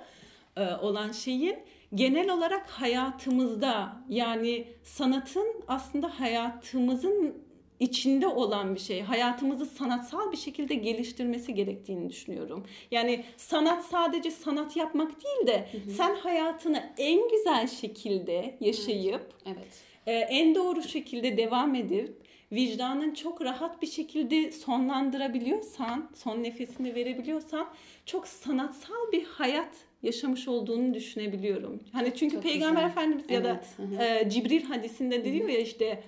e, 0.58 0.76
olan 0.76 1.12
şeyin 1.12 1.56
genel 1.96 2.30
olarak 2.30 2.70
hayatımızda 2.70 3.98
yani 4.10 4.68
sanatın 4.84 5.64
aslında 5.68 6.20
hayatımızın 6.20 7.46
içinde 7.80 8.28
olan 8.28 8.76
bir 8.76 8.80
şey. 8.80 9.02
Hayatımızı 9.02 9.66
sanatsal 9.66 10.32
bir 10.32 10.38
şekilde 10.38 10.76
geliştirmesi 10.76 11.54
gerektiğini 11.54 12.10
düşünüyorum. 12.10 12.66
Yani 12.92 13.24
sanat 13.38 13.86
sadece 13.86 14.32
sanat 14.32 14.76
yapmak 14.78 15.12
değil 15.24 15.48
de 15.48 15.68
hı 15.72 15.78
hı. 15.78 15.92
sen 15.92 16.16
hayatını 16.16 16.94
en 16.98 17.30
güzel 17.30 17.68
şekilde 17.68 18.58
yaşayıp 18.60 19.34
evet. 19.46 19.58
evet. 19.58 19.84
E, 20.08 20.12
en 20.12 20.56
doğru 20.56 20.84
şekilde 20.84 21.38
devam 21.38 21.76
edip 21.76 22.26
vicdanın 22.52 23.14
çok 23.14 23.42
rahat 23.42 23.82
bir 23.82 23.88
şekilde 23.88 24.52
sonlandırabiliyorsan, 24.52 26.10
son 26.16 26.44
nefesini 26.44 26.96
verebiliyorsan 26.96 27.68
çok 28.06 28.28
sanatsal 28.28 29.12
bir 29.12 29.26
hayat 29.26 29.76
yaşamış 30.06 30.48
olduğunu 30.48 30.94
düşünebiliyorum. 30.94 31.80
Hani 31.92 32.16
çünkü 32.16 32.36
çok 32.36 32.44
Peygamber 32.44 32.82
güzel. 32.82 32.90
Efendimiz 32.90 33.26
ya 33.30 33.44
da 33.44 33.62
e, 34.04 34.30
Cibril 34.30 34.64
hadisinde 34.64 35.26
diyor 35.26 35.50
ya 35.50 35.60
işte 35.60 36.04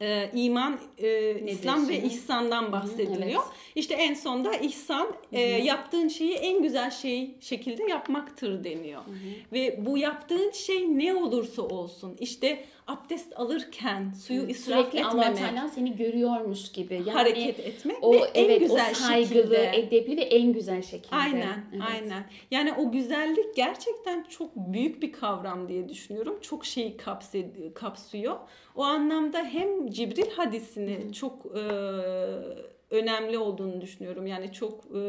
e, 0.00 0.30
iman, 0.34 0.78
e, 0.98 1.40
İslam 1.40 1.88
ve 1.88 2.02
ihsandan 2.02 2.72
bahsediliyor. 2.72 3.42
Evet. 3.42 3.56
İşte 3.74 3.94
en 3.94 4.14
sonda 4.14 4.54
ihsan 4.54 5.08
e, 5.32 5.40
yaptığın 5.40 6.08
şeyi 6.08 6.34
en 6.34 6.62
güzel 6.62 6.90
şey 6.90 7.34
şekilde 7.40 7.82
yapmaktır 7.82 8.64
deniyor. 8.64 9.00
Hı 9.06 9.10
hı. 9.10 9.52
Ve 9.52 9.86
bu 9.86 9.98
yaptığın 9.98 10.50
şey 10.50 10.98
ne 10.98 11.14
olursa 11.14 11.62
olsun 11.62 12.16
işte 12.20 12.64
abdest 12.86 13.32
alırken 13.40 14.12
suyu 14.12 14.42
Hı. 14.42 14.46
israf 14.46 14.80
Sürekli 14.80 14.98
etmemek. 14.98 15.26
Allah 15.26 15.34
Teala 15.34 15.68
seni 15.68 15.96
görüyormuş 15.96 16.72
gibi. 16.72 16.94
Yani 16.94 17.10
hareket 17.10 17.60
etmek 17.60 17.96
o, 18.02 18.12
ve 18.12 18.16
en 18.16 18.44
evet, 18.44 18.60
güzel 18.60 18.90
o 18.90 18.94
saygılı, 18.94 19.28
şekilde. 19.28 19.76
edepli 19.76 20.16
ve 20.16 20.22
en 20.22 20.52
güzel 20.52 20.82
şekilde. 20.82 21.16
Aynen, 21.16 21.64
evet. 21.72 21.82
aynen. 21.90 22.24
Yani 22.50 22.72
o 22.72 22.92
güzellik 22.92 23.56
gerçekten 23.56 24.22
çok 24.22 24.56
büyük 24.56 25.02
bir 25.02 25.12
kavram 25.12 25.68
diye 25.68 25.88
düşünüyorum. 25.88 26.38
Çok 26.40 26.66
şeyi 26.66 26.96
kapsıyor. 27.74 28.36
O 28.74 28.82
anlamda 28.82 29.44
hem 29.44 29.90
Cibril 29.90 30.30
hadisini 30.36 31.08
Hı. 31.08 31.12
çok 31.12 31.46
e, 31.46 31.60
önemli 32.90 33.38
olduğunu 33.38 33.80
düşünüyorum. 33.80 34.26
Yani 34.26 34.52
çok 34.52 34.84
e, 34.84 35.00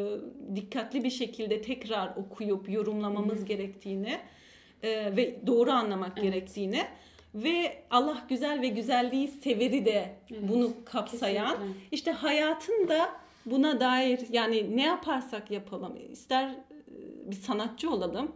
dikkatli 0.55 1.03
bir 1.03 1.09
şekilde 1.09 1.61
tekrar 1.61 2.15
okuyup 2.15 2.69
yorumlamamız 2.69 3.41
Hı. 3.41 3.45
gerektiğini 3.45 4.17
e, 4.83 5.15
ve 5.15 5.47
doğru 5.47 5.71
anlamak 5.71 6.11
evet. 6.15 6.23
gerektiğini 6.23 6.81
ve 7.43 7.83
Allah 7.91 8.23
güzel 8.29 8.61
ve 8.61 8.67
güzelliği 8.67 9.27
severi 9.27 9.85
de 9.85 10.15
evet, 10.31 10.41
bunu 10.49 10.71
kapsayan 10.85 11.51
kesinlikle. 11.51 11.81
işte 11.91 12.11
hayatın 12.11 12.87
da 12.87 13.09
buna 13.45 13.79
dair 13.79 14.19
yani 14.31 14.77
ne 14.77 14.83
yaparsak 14.83 15.51
yapalım 15.51 15.97
ister 16.11 16.49
e, 16.49 16.55
bir 17.31 17.35
sanatçı 17.35 17.91
olalım 17.91 18.31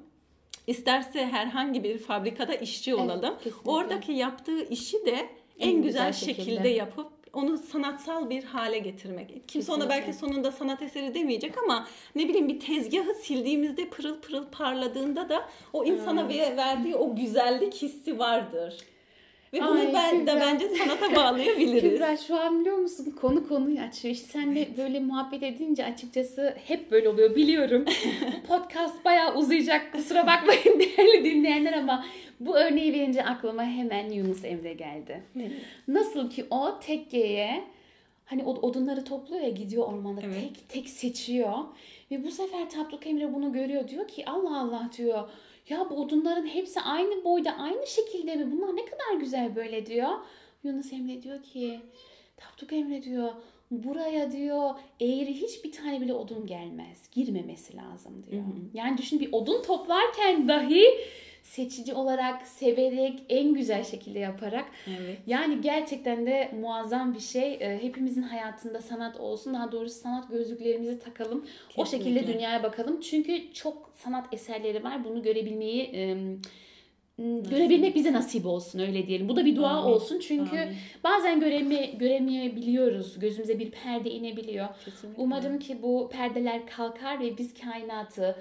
isterse 0.67 1.25
herhangi 1.25 1.83
bir 1.83 1.97
fabrikada 1.97 2.53
işçi 2.53 2.95
olalım 2.95 3.35
evet, 3.43 3.53
oradaki 3.65 4.11
yaptığı 4.11 4.63
işi 4.63 5.05
de 5.05 5.29
en, 5.59 5.69
en 5.69 5.81
güzel, 5.81 6.07
güzel 6.07 6.13
şekilde. 6.13 6.43
şekilde 6.43 6.69
yapıp 6.69 7.21
onu 7.33 7.57
sanatsal 7.57 8.29
bir 8.29 8.43
hale 8.43 8.79
getirmek. 8.79 9.27
Kimse 9.29 9.43
Kesinlikle. 9.47 9.83
ona 9.83 9.89
belki 9.89 10.13
sonunda 10.13 10.51
sanat 10.51 10.81
eseri 10.81 11.13
demeyecek 11.13 11.57
ama 11.57 11.87
ne 12.15 12.27
bileyim 12.27 12.47
bir 12.47 12.59
tezgahı 12.59 13.13
sildiğimizde 13.13 13.89
pırıl 13.89 14.21
pırıl 14.21 14.45
parladığında 14.51 15.29
da 15.29 15.49
o 15.73 15.85
insana 15.85 16.27
evet. 16.31 16.57
verdiği 16.57 16.95
o 16.95 17.15
güzellik 17.15 17.73
hissi 17.73 18.19
vardır. 18.19 18.77
Ve 19.53 19.61
bunu 19.61 19.79
Ay, 19.79 19.93
ben 19.93 20.27
de 20.27 20.35
bence 20.41 20.69
sanata 20.69 21.15
bağlayabiliriz. 21.15 21.93
Kübra 21.93 22.17
şu 22.17 22.39
an 22.39 22.59
biliyor 22.59 22.77
musun 22.77 23.15
konu 23.21 23.47
konuyu 23.47 23.79
açıyor. 23.79 24.13
İşte 24.13 24.27
senle 24.27 24.67
böyle 24.77 24.99
muhabbet 24.99 25.43
edince 25.43 25.85
açıkçası 25.85 26.55
hep 26.65 26.91
böyle 26.91 27.09
oluyor 27.09 27.35
biliyorum. 27.35 27.85
bu 28.37 28.47
podcast 28.47 29.05
bayağı 29.05 29.35
uzayacak 29.35 29.93
kusura 29.93 30.27
bakmayın 30.27 30.79
değerli 30.79 31.25
dinleyenler 31.25 31.73
ama 31.73 32.05
bu 32.39 32.57
örneği 32.57 32.93
verince 32.93 33.25
aklıma 33.25 33.63
hemen 33.63 34.09
Yunus 34.09 34.45
Emre 34.45 34.73
geldi. 34.73 35.23
Evet. 35.35 35.51
Nasıl 35.87 36.29
ki 36.29 36.45
o 36.49 36.79
tekkeye 36.79 37.63
hani 38.25 38.43
odunları 38.43 39.03
topluyor 39.03 39.41
ya 39.41 39.49
gidiyor 39.49 39.87
ormanda 39.87 40.21
evet. 40.23 40.35
tek 40.35 40.69
tek 40.69 40.89
seçiyor. 40.89 41.57
Ve 42.11 42.23
bu 42.23 42.31
sefer 42.31 42.69
Tapduk 42.69 43.07
Emre 43.07 43.33
bunu 43.33 43.53
görüyor 43.53 43.87
diyor 43.87 44.07
ki 44.07 44.25
Allah 44.25 44.59
Allah 44.59 44.89
diyor 44.97 45.29
ya 45.69 45.89
bu 45.89 45.95
odunların 45.95 46.47
hepsi 46.47 46.81
aynı 46.81 47.23
boyda 47.23 47.57
aynı 47.57 47.87
şekilde 47.87 48.35
mi? 48.35 48.51
Bunlar 48.51 48.75
ne 48.75 48.85
kadar 48.85 49.19
güzel 49.19 49.55
böyle 49.55 49.85
diyor. 49.85 50.09
Yunus 50.63 50.93
Emre 50.93 51.21
diyor 51.21 51.43
ki 51.43 51.79
Tapduk 52.37 52.73
Emre 52.73 53.03
diyor 53.03 53.31
buraya 53.71 54.31
diyor 54.31 54.69
eğri 55.01 55.33
hiçbir 55.33 55.71
tane 55.71 56.01
bile 56.01 56.13
odun 56.13 56.47
gelmez. 56.47 57.09
Girmemesi 57.11 57.77
lazım 57.77 58.23
diyor. 58.31 58.43
Hı 58.43 58.47
hı. 58.47 58.53
Yani 58.73 58.97
düşün 58.97 59.19
bir 59.19 59.29
odun 59.31 59.63
toplarken 59.63 60.47
dahi 60.47 60.83
seçici 61.43 61.93
olarak, 61.93 62.47
severek, 62.47 63.23
en 63.29 63.53
güzel 63.53 63.83
şekilde 63.83 64.19
yaparak. 64.19 64.65
Evet. 64.87 65.17
Yani 65.27 65.61
gerçekten 65.61 66.25
de 66.25 66.51
muazzam 66.61 67.13
bir 67.13 67.19
şey. 67.19 67.53
Ee, 67.53 67.79
hepimizin 67.81 68.21
hayatında 68.21 68.81
sanat 68.81 69.19
olsun. 69.19 69.53
Daha 69.53 69.71
doğrusu 69.71 69.99
sanat 69.99 70.29
gözlüklerimizi 70.29 70.99
takalım. 70.99 71.41
Kesinlikle. 71.41 71.81
O 71.81 71.85
şekilde 71.85 72.33
dünyaya 72.33 72.63
bakalım. 72.63 72.99
Çünkü 73.01 73.53
çok 73.53 73.91
sanat 73.93 74.33
eserleri 74.33 74.83
var. 74.83 75.03
Bunu 75.03 75.23
görebilmeyi 75.23 75.81
görebilmek 77.49 77.95
bize 77.95 78.13
nasip 78.13 78.45
olsun 78.45 78.79
öyle 78.79 79.07
diyelim. 79.07 79.29
Bu 79.29 79.35
da 79.35 79.45
bir 79.45 79.55
dua 79.55 79.69
Amin. 79.69 79.91
olsun 79.91 80.19
çünkü 80.19 80.57
Amin. 80.57 80.75
bazen 81.03 81.39
göreme, 81.39 81.85
göremeyebiliyoruz. 81.85 83.19
Gözümüze 83.19 83.59
bir 83.59 83.71
perde 83.71 84.11
inebiliyor. 84.11 84.67
Kesinlikle. 84.85 85.21
Umarım 85.23 85.59
ki 85.59 85.77
bu 85.81 86.09
perdeler 86.09 86.61
kalkar 86.67 87.19
ve 87.19 87.37
biz 87.37 87.53
kainatı 87.53 88.35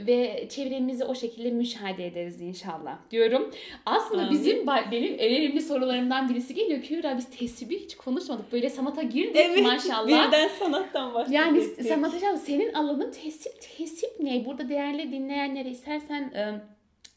ve 0.00 0.46
çevremizi 0.50 1.04
o 1.04 1.14
şekilde 1.14 1.50
müşahede 1.50 2.06
ederiz 2.06 2.40
inşallah 2.40 2.98
diyorum. 3.10 3.50
Aslında 3.86 4.22
Amin. 4.22 4.32
bizim 4.32 4.66
benim 4.66 5.14
en 5.18 5.40
önemli 5.40 5.60
sorularımdan 5.60 6.28
birisi 6.28 6.54
geliyor. 6.54 6.82
Kübra 6.82 7.16
biz 7.16 7.30
tesbihi 7.30 7.84
hiç 7.84 7.96
konuşmadık. 7.96 8.52
Böyle 8.52 8.70
sanata 8.70 9.02
girdik 9.02 9.36
evet, 9.36 9.62
maşallah. 9.62 10.26
Birden 10.26 10.48
sanattan 10.48 11.14
başladık. 11.14 11.34
Yani 11.34 11.62
sanat 11.62 12.40
senin 12.44 12.72
alanın 12.72 13.10
tesip 13.10 13.52
tesip 13.60 14.20
ne? 14.20 14.44
Burada 14.44 14.68
değerli 14.68 15.12
dinleyenlere 15.12 15.70
istersen 15.70 16.32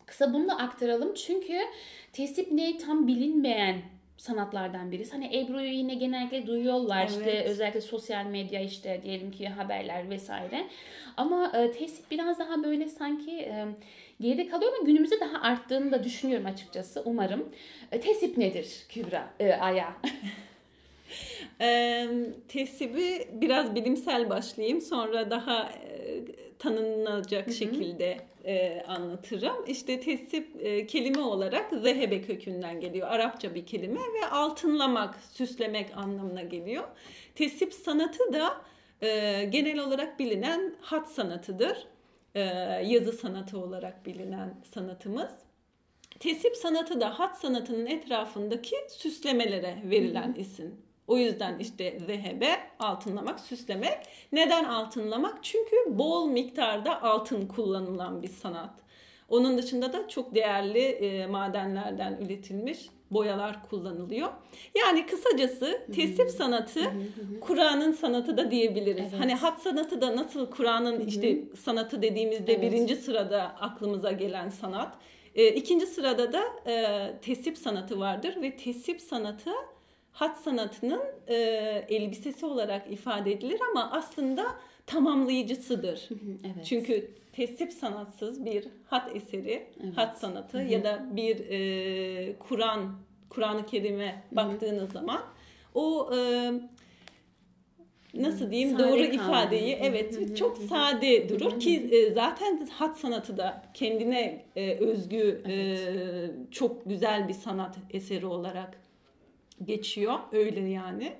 kısa 0.07 0.33
bunu 0.33 0.47
da 0.47 0.57
aktaralım. 0.57 1.13
Çünkü 1.13 1.57
tesip 2.13 2.51
ne 2.51 2.77
tam 2.77 3.07
bilinmeyen 3.07 3.81
sanatlardan 4.17 4.91
birisi. 4.91 5.11
Hani 5.11 5.37
Ebru'yu 5.37 5.71
yine 5.71 5.95
genellikle 5.95 6.47
duyuyorlar 6.47 6.99
Evet. 7.01 7.11
işte 7.11 7.43
özellikle 7.43 7.81
sosyal 7.81 8.25
medya 8.25 8.61
işte 8.61 8.99
diyelim 9.03 9.31
ki 9.31 9.47
haberler 9.49 10.09
vesaire. 10.09 10.67
Ama 11.17 11.51
e, 11.55 11.71
tesip 11.71 12.11
biraz 12.11 12.39
daha 12.39 12.63
böyle 12.63 12.87
sanki 12.89 13.31
e, 13.31 13.65
geride 14.21 14.47
kalıyor 14.47 14.71
ama 14.77 14.85
günümüzde 14.85 15.19
daha 15.19 15.41
arttığını 15.41 15.91
da 15.91 16.03
düşünüyorum 16.03 16.45
açıkçası 16.45 17.01
umarım. 17.05 17.49
E, 17.91 17.99
tesip 17.99 18.37
nedir 18.37 18.85
Kübra? 18.89 19.27
E, 19.39 19.53
Aya. 19.53 19.93
Ee, 21.61 22.07
tesibi 22.47 23.27
biraz 23.31 23.75
bilimsel 23.75 24.29
başlayayım 24.29 24.81
sonra 24.81 25.29
daha 25.29 25.63
e, 25.63 26.21
tanınacak 26.59 27.53
şekilde 27.53 28.17
e, 28.47 28.83
anlatırım. 28.87 29.65
İşte 29.67 29.99
tesip 29.99 30.55
e, 30.59 30.87
kelime 30.87 31.21
olarak 31.21 31.71
zehebe 31.71 32.21
kökünden 32.21 32.79
geliyor. 32.79 33.07
Arapça 33.07 33.55
bir 33.55 33.65
kelime 33.65 33.99
ve 33.99 34.25
altınlamak, 34.31 35.15
süslemek 35.31 35.97
anlamına 35.97 36.41
geliyor. 36.41 36.83
Tesip 37.35 37.73
sanatı 37.73 38.33
da 38.33 38.61
e, 39.01 39.43
genel 39.45 39.79
olarak 39.79 40.19
bilinen 40.19 40.75
hat 40.81 41.11
sanatıdır. 41.11 41.87
E, 42.35 42.41
yazı 42.85 43.13
sanatı 43.13 43.59
olarak 43.59 44.05
bilinen 44.05 44.55
sanatımız. 44.73 45.31
Tesip 46.19 46.55
sanatı 46.55 47.01
da 47.01 47.19
hat 47.19 47.37
sanatının 47.37 47.85
etrafındaki 47.85 48.75
süslemelere 48.89 49.77
verilen 49.83 50.33
isim. 50.33 50.86
O 51.07 51.17
yüzden 51.17 51.59
işte 51.59 51.99
zehebe, 52.07 52.49
altınlamak, 52.79 53.39
süslemek. 53.39 53.97
Neden 54.31 54.63
altınlamak? 54.63 55.43
Çünkü 55.43 55.75
bol 55.87 56.27
miktarda 56.27 57.03
altın 57.03 57.47
kullanılan 57.47 58.21
bir 58.23 58.27
sanat. 58.27 58.73
Onun 59.29 59.57
dışında 59.57 59.93
da 59.93 60.07
çok 60.07 60.35
değerli 60.35 60.79
e, 60.79 61.27
madenlerden 61.27 62.17
üretilmiş 62.25 62.89
boyalar 63.11 63.69
kullanılıyor. 63.69 64.29
Yani 64.75 65.05
kısacası 65.05 65.81
tesip 65.95 66.29
sanatı 66.29 66.79
Kur'an'ın 67.41 67.91
sanatı 67.91 68.37
da 68.37 68.51
diyebiliriz. 68.51 69.07
Evet. 69.09 69.19
Hani 69.19 69.35
hat 69.35 69.61
sanatı 69.61 70.01
da 70.01 70.15
nasıl 70.15 70.51
Kur'an'ın 70.51 70.99
işte 70.99 71.43
sanatı 71.63 72.01
dediğimizde 72.01 72.53
Evet. 72.53 72.61
birinci 72.61 72.95
sırada 72.95 73.41
aklımıza 73.43 74.11
gelen 74.11 74.49
sanat. 74.49 74.95
E, 75.35 75.47
ikinci 75.47 75.85
sırada 75.85 76.33
da 76.33 76.43
e, 76.71 77.13
tesip 77.21 77.57
sanatı 77.57 77.99
vardır 77.99 78.41
ve 78.41 78.57
tesip 78.57 79.01
sanatı 79.01 79.51
hat 80.17 80.37
sanatının 80.37 81.01
e, 81.27 81.35
elbisesi 81.89 82.45
olarak 82.45 82.91
ifade 82.91 83.31
edilir 83.31 83.59
ama 83.71 83.91
aslında 83.91 84.45
tamamlayıcısıdır. 84.85 86.09
evet. 86.43 86.65
Çünkü 86.65 87.11
tesip 87.33 87.73
sanatsız 87.73 88.45
bir 88.45 88.67
hat 88.85 89.15
eseri, 89.15 89.67
Evet. 89.83 89.97
hat 89.97 90.17
sanatı 90.17 90.57
ya 90.57 90.83
da 90.83 91.05
bir 91.11 91.39
e, 91.49 92.35
Kur'an, 92.39 92.95
Kur'an-ı 93.29 93.65
Kerim'e 93.65 94.23
baktığınız 94.31 94.91
zaman 94.91 95.21
o 95.75 96.09
e, 96.15 96.51
nasıl 98.13 98.51
diyeyim 98.51 98.71
Sade 98.71 98.83
doğru 98.83 98.97
kaldı. 98.97 99.15
ifadeyi 99.15 99.77
evet 99.81 100.17
hı 100.17 100.21
hı, 100.21 100.35
çok 100.35 100.57
sade 100.57 101.29
durur 101.29 101.59
ki 101.59 101.89
e, 101.91 102.11
zaten 102.13 102.67
hat 102.71 102.97
sanatı 102.99 103.37
da 103.37 103.63
kendine 103.73 104.45
e, 104.55 104.73
özgü 104.75 105.41
e, 105.47 105.55
çok 106.51 106.85
güzel 106.85 107.27
bir 107.27 107.33
sanat 107.33 107.75
eseri 107.91 108.25
olarak 108.25 108.86
geçiyor 109.65 110.19
öyle 110.31 110.59
yani. 110.59 111.13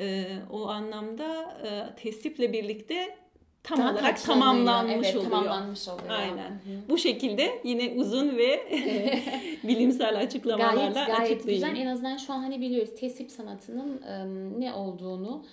E, 0.00 0.26
o 0.52 0.68
anlamda 0.68 1.58
e, 1.64 2.02
tesiple 2.02 2.52
birlikte 2.52 3.16
tam 3.62 3.78
Daha 3.78 3.92
olarak 3.92 4.22
tamamlanmış 4.22 4.94
evet, 4.94 5.16
oluyor. 5.16 5.30
Tamamlanmış 5.30 5.88
oluyor. 5.88 6.10
Aynen. 6.10 6.50
Hı 6.50 6.52
hı. 6.52 6.88
Bu 6.88 6.98
şekilde 6.98 7.60
yine 7.64 7.92
uzun 7.96 8.36
ve 8.36 8.60
bilimsel 9.64 10.18
açıklamalarla 10.18 10.90
Gayet 10.90 10.94
gayet 10.94 11.32
açıklayayım. 11.32 11.68
güzel. 11.68 11.82
En 11.82 11.86
azından 11.86 12.16
şu 12.16 12.32
an 12.32 12.38
hani 12.38 12.60
biliyoruz 12.60 12.90
tesip 13.00 13.30
sanatının 13.30 14.02
e, 14.02 14.26
ne 14.60 14.72
olduğunu. 14.72 15.44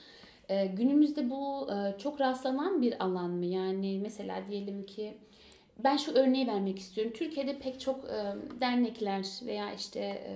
E, 0.50 0.66
günümüzde 0.66 1.30
bu 1.30 1.68
e, 1.72 1.98
çok 2.00 2.22
rastlanan 2.22 2.82
bir 2.82 3.04
alan 3.04 3.30
mı? 3.30 3.46
Yani 3.46 4.00
mesela 4.02 4.42
diyelim 4.50 4.86
ki 4.86 5.18
ben 5.84 5.98
şu 5.98 6.12
örneği 6.12 6.48
vermek 6.48 6.80
istiyorum. 6.80 7.14
Türkiye'de 7.16 7.60
pek 7.60 7.80
çok 7.80 8.06
e, 8.06 8.36
dernekler 8.62 9.26
veya 9.46 9.74
işte 9.74 10.00
e, 10.00 10.36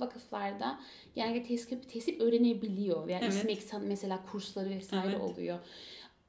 vakıflarda 0.00 0.78
yani 1.16 1.42
tesip, 1.42 1.88
tesip 1.88 2.20
öğrenebiliyor 2.20 3.06
veya 3.06 3.18
Evet. 3.22 3.32
İSMEK 3.32 3.62
mesela 3.82 4.20
kursları 4.32 4.70
vesaire 4.70 5.12
Evet. 5.12 5.20
oluyor. 5.20 5.58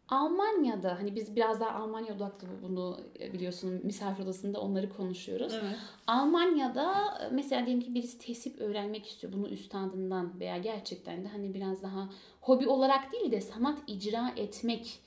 Almanya'da 0.09 0.99
hani 0.99 1.15
biz 1.15 1.35
biraz 1.35 1.59
daha 1.59 1.71
Almanya 1.71 2.15
odaklı 2.15 2.47
bunu 2.61 2.99
biliyorsun 3.33 3.81
misafir 3.83 4.23
odasında 4.23 4.61
onları 4.61 4.89
konuşuyoruz. 4.89 5.53
Evet. 5.53 5.75
Almanya'da 6.07 7.17
mesela 7.31 7.65
diyelim 7.65 7.83
ki 7.83 7.95
birisi 7.95 8.19
tesip 8.19 8.59
öğrenmek 8.61 9.07
istiyor 9.07 9.33
bunu 9.33 9.47
üstadından 9.49 10.39
veya 10.39 10.57
gerçekten 10.57 11.23
de 11.23 11.27
hani 11.27 11.53
biraz 11.53 11.83
daha 11.83 12.09
hobi 12.41 12.67
olarak 12.67 13.11
değil 13.11 13.31
de 13.31 13.41
sanat 13.41 13.79
icra 13.87 14.33
etmek 14.37 14.99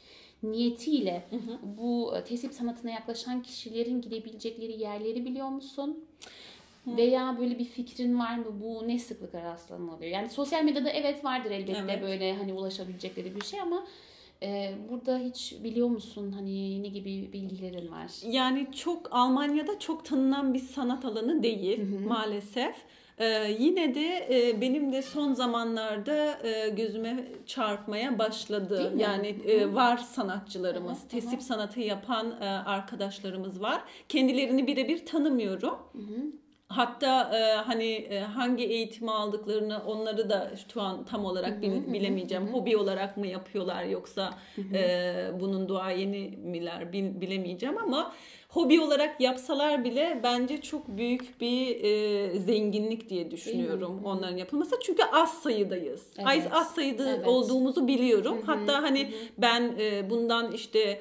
niyetiyle 0.42 1.28
bu 1.62 2.16
e, 2.16 2.24
tesip 2.24 2.52
sanatına 2.52 2.90
yaklaşan 2.90 3.42
kişilerin 3.42 4.00
gidebilecekleri 4.00 4.80
yerleri 4.80 5.24
biliyor 5.24 5.48
musun? 5.48 6.04
Veya 6.86 7.36
böyle 7.40 7.58
bir 7.58 7.64
fikrin 7.64 8.18
var 8.18 8.36
mı? 8.36 8.44
Bu 8.62 8.88
ne 8.88 8.98
sıklıkla 8.98 9.42
rastlanılıyor? 9.42 10.02
Yani 10.12 10.30
sosyal 10.30 10.64
medyada 10.64 10.90
evet 10.90 11.24
vardır 11.24 11.50
elbette 11.50 11.78
Evet. 11.84 12.02
böyle 12.02 12.34
hani 12.36 12.52
ulaşabilecekleri 12.52 13.36
bir 13.36 13.44
şey 13.44 13.60
ama 13.60 13.86
e, 14.42 14.74
burada 14.90 15.18
hiç 15.18 15.56
biliyor 15.64 15.88
musun 15.88 16.32
hani 16.32 16.82
ne 16.82 16.88
gibi 16.88 17.32
bilgilerin 17.32 17.92
var? 17.92 18.10
Yani 18.22 18.66
çok 18.72 19.08
Almanya'da 19.10 19.78
çok 19.78 20.04
tanınan 20.04 20.54
bir 20.54 20.58
sanat 20.58 21.04
alanı 21.04 21.42
değil 21.42 21.80
maalesef. 22.06 22.76
Ee, 23.18 23.56
yine 23.58 23.94
de 23.94 24.28
e, 24.30 24.60
benim 24.60 24.92
de 24.92 25.02
son 25.02 25.32
zamanlarda 25.32 26.46
e, 26.48 26.68
gözüme 26.68 27.24
çarpmaya 27.46 28.18
başladı. 28.18 28.92
Yani 28.96 29.26
e, 29.26 29.74
var 29.74 29.96
sanatçılarımız, 29.96 31.00
Hı 31.00 31.04
hı, 31.04 31.08
tesip 31.08 31.42
sanatı 31.42 31.80
yapan 31.80 32.30
e, 32.40 32.44
arkadaşlarımız 32.44 33.60
var. 33.62 33.82
Kendilerini 34.08 34.66
birebir 34.66 35.06
tanımıyorum. 35.06 35.78
Hatta 36.68 37.30
e, 37.38 37.54
hani 37.54 37.92
e, 37.92 38.18
hangi 38.20 38.64
eğitimi 38.64 39.10
aldıklarını 39.10 39.82
onları 39.86 40.28
da 40.30 40.50
şu 40.72 40.82
an 40.82 41.04
tam 41.04 41.24
olarak 41.24 41.62
bil- 41.62 41.92
bilemeyeceğim. 41.92 42.46
Hobi 42.46 42.76
olarak 42.76 43.16
mı 43.16 43.26
yapıyorlar 43.26 43.84
yoksa 43.84 44.34
e, 44.74 45.14
bunun 45.40 45.68
duayeni 45.68 46.36
miler 46.36 46.92
bil- 46.92 47.20
bilemeyeceğim 47.20 47.78
ama 47.78 48.12
hobi 48.48 48.80
olarak 48.80 49.20
yapsalar 49.20 49.84
bile 49.84 50.20
bence 50.22 50.60
çok 50.60 50.88
büyük 50.88 51.40
bir 51.40 51.84
e, 51.84 52.38
zenginlik 52.38 53.08
diye 53.10 53.30
düşünüyorum 53.30 54.00
onların 54.04 54.36
yapılması. 54.36 54.76
Çünkü 54.82 55.02
az 55.12 55.42
sayıdayız. 55.42 56.06
Evet. 56.18 56.28
Az, 56.52 56.60
az 56.60 56.74
sayıda 56.74 57.08
Evet. 57.10 57.26
olduğumuzu 57.26 57.88
biliyorum. 57.88 58.42
Hatta 58.46 58.82
hani 58.82 59.10
ben 59.38 59.74
e, 59.80 60.10
bundan 60.10 60.52
işte 60.52 61.00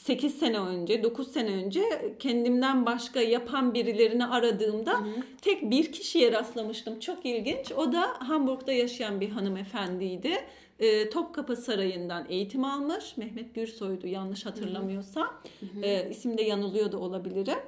8 0.00 0.38
sene 0.38 0.58
önce, 0.60 1.02
9 1.02 1.32
sene 1.32 1.50
önce 1.50 1.82
kendimden 2.18 2.86
başka 2.86 3.20
yapan 3.20 3.74
birilerini 3.74 4.26
aradığımda 4.26 5.00
tek 5.42 5.70
bir 5.70 5.92
kişiye 5.92 6.32
rastlamıştım. 6.32 7.00
Çok 7.00 7.26
ilginç. 7.26 7.72
O 7.72 7.92
da 7.92 8.00
Hamburg'da 8.18 8.72
yaşayan 8.72 9.20
bir 9.20 9.30
hanımefendiydi. 9.30 10.32
Ee, 10.78 11.10
Topkapı 11.10 11.56
Sarayı'ndan 11.56 12.26
eğitim 12.28 12.64
almış. 12.64 13.16
Mehmet 13.16 13.54
Gürsoy'du 13.54 14.06
yanlış 14.06 14.46
hatırlamıyorsam. 14.46 15.42
Ee, 15.82 16.10
isimde 16.10 16.42
yanılıyor 16.42 16.92
da 16.92 16.98
olabilirim. 16.98 17.58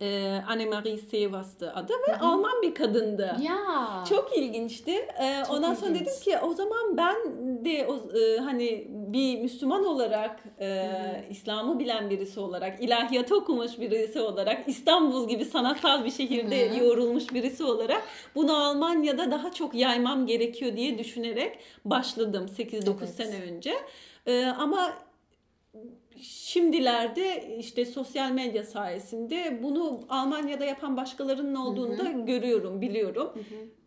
Ee, 0.00 0.40
Annemarie 0.48 0.96
Sevas'tı 0.98 1.72
adı 1.72 1.92
ve 2.08 2.18
Alman 2.18 2.62
bir 2.62 2.74
kadındı. 2.74 3.36
Ya. 3.42 4.04
Çok 4.08 4.38
ilginçti. 4.38 4.92
Ee, 4.92 5.42
Çok 5.46 5.56
ondan 5.56 5.74
sonra 5.74 5.90
ilginç. 5.90 6.06
dedim 6.06 6.20
ki 6.20 6.38
o 6.38 6.54
zaman 6.54 6.96
ben 6.96 7.16
de 7.64 7.86
o, 7.86 8.18
e, 8.18 8.38
hani 8.38 8.86
bir 8.90 9.40
Müslüman 9.40 9.84
olarak, 9.84 10.44
e, 10.60 10.90
İslam'ı 11.30 11.78
bilen 11.78 12.10
birisi 12.10 12.40
olarak, 12.40 12.82
ilahiyatı 12.82 13.36
okumuş 13.36 13.80
birisi 13.80 14.20
olarak, 14.20 14.68
İstanbul 14.68 15.28
gibi 15.28 15.44
sanatsal 15.44 16.04
bir 16.04 16.10
şehirde 16.10 16.70
Hı 16.70 16.74
hı. 16.74 16.84
yoğrulmuş 16.84 17.34
birisi 17.34 17.64
olarak 17.64 18.02
bunu 18.34 18.56
Almanya'da 18.56 19.30
daha 19.30 19.52
çok 19.52 19.74
yaymam 19.74 20.26
gerekiyor 20.26 20.76
diye 20.76 20.98
düşünerek 20.98 21.58
başladım 21.84 22.46
8-9 22.58 22.94
Evet. 22.98 23.14
sene 23.14 23.42
önce. 23.42 23.74
E, 24.26 24.44
ama 24.46 24.92
şimdilerde 26.20 27.56
işte 27.58 27.84
sosyal 27.84 28.30
medya 28.30 28.64
sayesinde 28.64 29.58
bunu 29.62 30.00
Almanya'da 30.08 30.64
yapan 30.64 30.96
başkalarının 30.96 31.54
olduğunu 31.54 31.98
da 31.98 32.04
görüyorum, 32.10 32.80
biliyorum. 32.80 33.32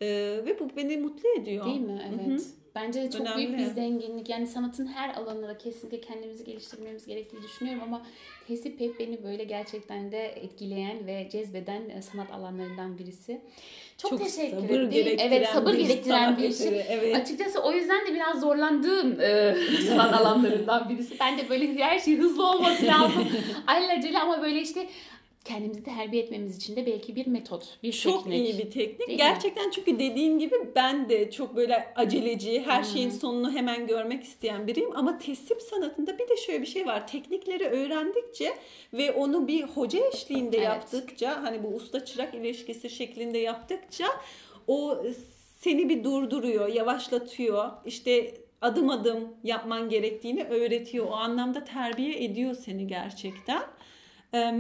Ee, 0.02 0.08
ve 0.46 0.60
bu 0.60 0.70
beni 0.78 0.98
mutlu 0.98 1.30
ediyor. 1.42 1.66
Değil 1.66 1.80
mi? 1.80 2.02
Hı 2.10 2.32
hı. 2.32 2.38
Bence 2.82 3.02
de 3.02 3.12
çok 3.12 3.38
büyük 3.38 3.50
Önemli. 3.50 3.58
bir 3.70 3.74
zenginlik. 3.74 4.30
Yani 4.30 4.48
sanatın 4.48 4.88
her 4.88 5.14
alanında 5.16 5.58
kesinlikle 5.58 6.02
kendimizi 6.02 6.44
geliştirmemiz 6.44 7.06
gerektiğini 7.06 7.44
düşünüyorum 7.44 7.84
ama 7.84 8.02
tesip 8.48 8.80
hep 8.80 9.00
beni 9.00 9.24
böyle 9.24 9.44
gerçekten 9.44 10.12
de 10.12 10.26
etkileyen 10.28 11.08
ve 11.08 11.28
cezbeden 11.32 11.90
e, 11.90 12.02
sanat 12.02 12.32
alanlarından 12.32 12.98
birisi. 12.98 13.42
Çok, 13.98 14.12
Çok 14.12 14.24
teşekkür 14.24 14.58
sabır 14.58 14.70
ederim. 14.70 14.90
gerektiren 14.90 15.28
Evet, 15.32 15.48
sabır 15.50 15.74
bir 15.74 15.78
gerektiren 15.80 16.38
bir 16.38 16.54
şey. 16.54 16.86
evet. 16.90 17.16
Açıkçası 17.16 17.60
o 17.60 17.72
yüzden 17.72 18.08
de 18.08 18.14
biraz 18.16 18.40
zorlandığım 18.40 19.22
e, 19.22 19.56
sanat 19.88 20.14
alanlarından 20.14 20.90
birisi. 20.90 21.20
Ben 21.20 21.38
de 21.38 21.50
böyle 21.50 21.84
her 21.84 22.00
şey 22.00 22.18
hızlı 22.18 22.50
olması 22.50 22.86
lazım. 22.86 23.28
Alelacele 23.68 24.20
ama 24.20 24.42
böyle 24.42 24.62
işte 24.62 24.88
kendimizi 25.48 25.84
terbiye 25.84 26.24
etmemiz 26.24 26.58
için 26.58 26.76
de 26.76 26.86
belki 26.86 27.16
bir 27.16 27.28
metot, 27.28 27.78
bir 27.84 27.92
çok 27.92 28.24
teknik. 28.24 28.50
iyi 28.50 28.58
bir 28.66 28.72
teknik. 28.72 29.08
Değil 29.08 29.18
Gerçekten 29.18 29.66
mi? 29.66 29.72
çünkü 29.74 30.00
dediğin 30.00 30.40
gibi 30.40 30.56
ben 30.76 31.10
de 31.10 31.32
çok 31.32 31.56
böyle 31.56 31.94
aceleci, 31.96 32.62
her 32.62 32.84
Hı. 32.84 32.86
şeyin 32.86 33.10
sonunu 33.10 33.52
hemen 33.52 33.88
görmek 33.88 34.24
isteyen 34.24 34.68
biriyim. 34.68 34.96
Ama 34.96 35.18
tesip 35.18 35.62
sanatında 35.62 36.20
bir 36.20 36.30
de 36.30 36.38
şöyle 36.38 36.62
bir 36.62 36.68
şey 36.68 36.86
var. 36.86 37.08
Teknikleri 37.08 37.66
öğrendikçe 37.68 38.54
ve 38.94 39.12
onu 39.12 39.48
bir 39.48 39.64
hoca 39.64 40.00
eşliğinde 40.14 40.58
Evet. 40.58 40.66
yaptıkça, 40.68 41.44
hani 41.44 41.64
bu 41.64 41.68
usta 41.68 42.06
çırak 42.06 42.34
ilişkisi 42.34 42.90
şeklinde 42.90 43.38
yaptıkça 43.38 44.06
o 44.68 45.04
seni 45.56 45.90
bir 45.90 46.04
durduruyor, 46.04 46.68
yavaşlatıyor. 46.68 47.70
İşte 47.86 48.34
adım 48.62 48.90
adım 48.90 49.34
yapman 49.44 49.90
gerektiğini 49.90 50.44
öğretiyor. 50.44 51.06
O 51.10 51.14
anlamda 51.14 51.64
terbiye 51.64 52.24
ediyor 52.24 52.56
seni 52.56 52.88
gerçekten. 52.88 53.62
Eee, 54.34 54.56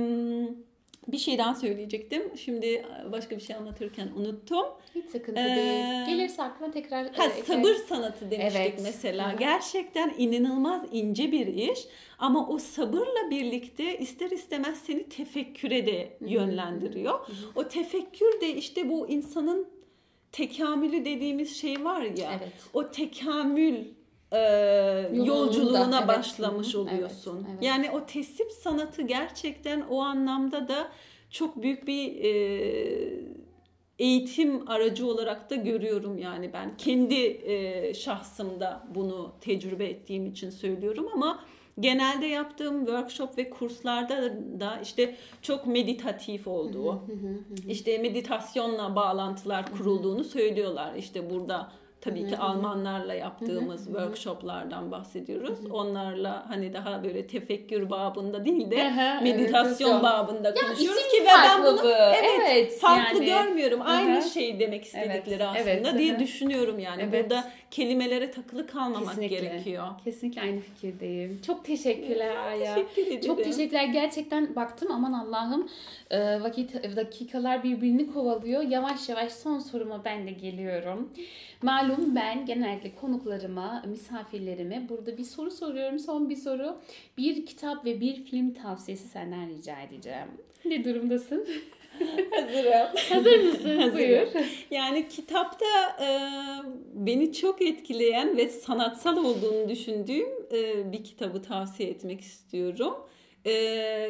bir 1.08 1.18
şey 1.18 1.38
daha 1.38 1.56
söyleyecektim. 1.56 2.38
Şimdi 2.38 2.86
başka 3.12 3.36
bir 3.36 3.42
şey 3.42 3.56
anlatırken 3.56 4.10
unuttum. 4.16 4.66
Hiç 4.96 5.06
sıkıntı 5.10 5.40
Ee, 5.42 5.46
değil. 5.56 6.18
Gelirse 6.18 6.44
aklına 6.44 6.72
tekrar 6.72 7.14
Ha, 7.16 7.24
e, 7.26 7.30
sabır 7.44 7.76
sanatı 7.76 8.32
demiştik 8.32 8.62
Evet. 8.62 8.80
mesela. 8.84 9.30
Hı 9.32 9.34
hı. 9.36 9.40
Gerçekten 9.40 10.14
inanılmaz 10.18 10.84
ince 10.92 11.32
bir 11.32 11.48
iş 11.48 11.80
ama 12.20 12.48
o 12.50 12.58
sabırla 12.58 13.30
birlikte 13.32 13.98
ister 13.98 14.32
istemez 14.32 14.78
seni 14.80 15.04
tefekküre 15.10 15.86
de 15.86 16.18
yönlendiriyor. 16.22 17.20
O 17.56 17.68
tefekkür 17.68 18.42
de 18.42 18.50
işte 18.56 18.90
bu 18.90 19.08
insanın 19.10 19.68
tekamülü 20.32 21.06
dediğimiz 21.06 21.56
şey 21.58 21.84
var 21.86 22.02
ya. 22.02 22.32
Evet. 22.40 22.52
O 22.74 22.92
tekamül 22.92 23.76
e, 24.32 24.40
yolculuğuna 25.14 25.98
evet. 25.98 26.08
başlamış 26.08 26.76
oluyorsun. 26.76 27.36
evet, 27.38 27.50
evet. 27.52 27.64
Yani 27.64 27.92
o 27.92 28.06
tesip 28.06 28.52
sanatı 28.52 29.02
gerçekten 29.02 29.82
o 29.82 30.02
anlamda 30.02 30.68
da 30.68 30.92
çok 31.30 31.62
büyük 31.62 31.88
bir 31.88 32.24
e, 32.24 33.38
eğitim 34.00 34.70
aracı 34.70 35.08
olarak 35.08 35.50
da 35.50 35.56
görüyorum 35.56 36.18
yani 36.18 36.54
ben 36.54 36.78
kendi 36.78 37.26
e, 37.26 37.94
şahsımda 37.94 38.88
bunu 38.96 39.32
tecrübe 39.42 39.86
ettiğim 39.86 40.26
için 40.26 40.50
söylüyorum 40.50 41.08
ama 41.14 41.44
genelde 41.80 42.26
yaptığım 42.26 42.86
workshop 42.86 43.38
ve 43.38 43.50
kurslarda 43.50 44.34
da 44.60 44.80
işte 44.84 45.16
çok 45.42 45.68
meditatif 45.68 46.48
olduğu, 46.48 47.04
işte 47.68 47.98
meditasyonla 47.98 48.96
bağlantılar 48.96 49.72
kurulduğunu 49.78 50.24
söylüyorlar. 50.24 50.96
İşte 50.96 51.30
burada 51.30 51.72
tabii 52.02 52.28
ki 52.28 52.38
Almanlarla 52.38 53.14
yaptığımız 53.14 53.86
workshoplardan 53.86 54.92
bahsediyoruz. 54.92 55.60
Onlarla 55.72 56.46
hani 56.50 56.74
daha 56.74 57.04
böyle 57.04 57.28
tefekkür 57.28 57.90
babında 57.90 58.46
değil 58.46 58.72
de 58.72 58.92
meditasyon 59.24 60.04
babında 60.04 60.54
konuşuyoruz 60.54 61.00
isim 61.00 61.20
ki 61.20 61.26
ve 61.26 61.30
ben 61.44 61.64
bunu 61.64 61.92
evet, 61.92 62.42
Evet, 62.48 62.80
farklı 62.80 63.24
yani. 63.24 63.46
görmüyorum. 63.46 63.82
Aynı 63.84 64.18
Aha. 64.18 64.22
şey 64.22 64.60
demek 64.60 64.86
istedikleri 64.86 65.20
Evet, 65.30 65.42
aslında 65.42 65.90
evet, 65.90 66.00
diye 66.00 66.20
düşünüyorum 66.20 66.80
yani. 66.80 67.02
Evet. 67.10 67.24
Burada 67.24 67.44
kelimelere 67.72 68.32
takılı 68.32 68.68
kalmamak 68.68 69.10
Kesinlikle. 69.10 69.40
gerekiyor. 69.40 69.88
Kesinlikle 70.04 70.42
aynı 70.42 70.60
fikirdeyim. 70.60 71.42
Çok 71.46 71.66
teşekkürler 71.66 72.36
Aya. 72.36 72.76
Teşekkür 72.76 73.02
ederim. 73.02 73.22
Çok 73.22 73.44
teşekkürler. 73.44 73.86
Gerçekten 73.86 74.56
baktım 74.56 74.92
aman 74.92 75.14
Allah'ım 75.14 75.70
e, 76.12 76.42
vakit 76.42 76.96
dakikalar 76.96 77.64
birbirini 77.64 78.14
kovalıyor. 78.14 78.62
Yavaş 78.62 79.10
yavaş 79.10 79.32
son 79.34 79.60
soruma 79.60 80.06
ben 80.06 80.28
de 80.28 80.32
geliyorum. 80.32 81.10
Malum 81.62 82.16
ben 82.16 82.46
genellikle 82.46 82.96
konuklarıma, 82.96 83.84
misafirlerime 83.88 84.90
burada 84.90 85.18
bir 85.18 85.24
soru 85.24 85.52
soruyorum. 85.52 86.00
Son 86.00 86.30
bir 86.30 86.36
soru. 86.36 86.78
Bir 87.18 87.46
kitap 87.46 87.86
ve 87.86 88.02
bir 88.02 88.24
film 88.24 88.54
tavsiyesi 88.54 89.08
senden 89.08 89.50
rica 89.50 89.80
edeceğim. 89.82 90.28
Ne 90.66 90.84
durumdasın? 90.84 91.48
Hazırım. 92.32 92.88
Hazır 93.10 93.44
mısın? 93.44 93.78
Hazırım. 93.78 93.94
Buyur. 93.98 94.28
Yani 94.72 95.08
kitapta 95.08 95.66
e, 96.02 96.08
beni 96.94 97.34
çok 97.34 97.62
etkileyen 97.62 98.38
ve 98.38 98.50
sanatsal 98.50 99.18
olduğunu 99.18 99.70
düşündüğüm 99.70 100.30
e, 100.52 100.92
bir 100.92 101.04
kitabı 101.04 101.42
tavsiye 101.42 101.90
etmek 101.90 102.22
istiyorum. 102.22 102.94
E, 103.46 103.52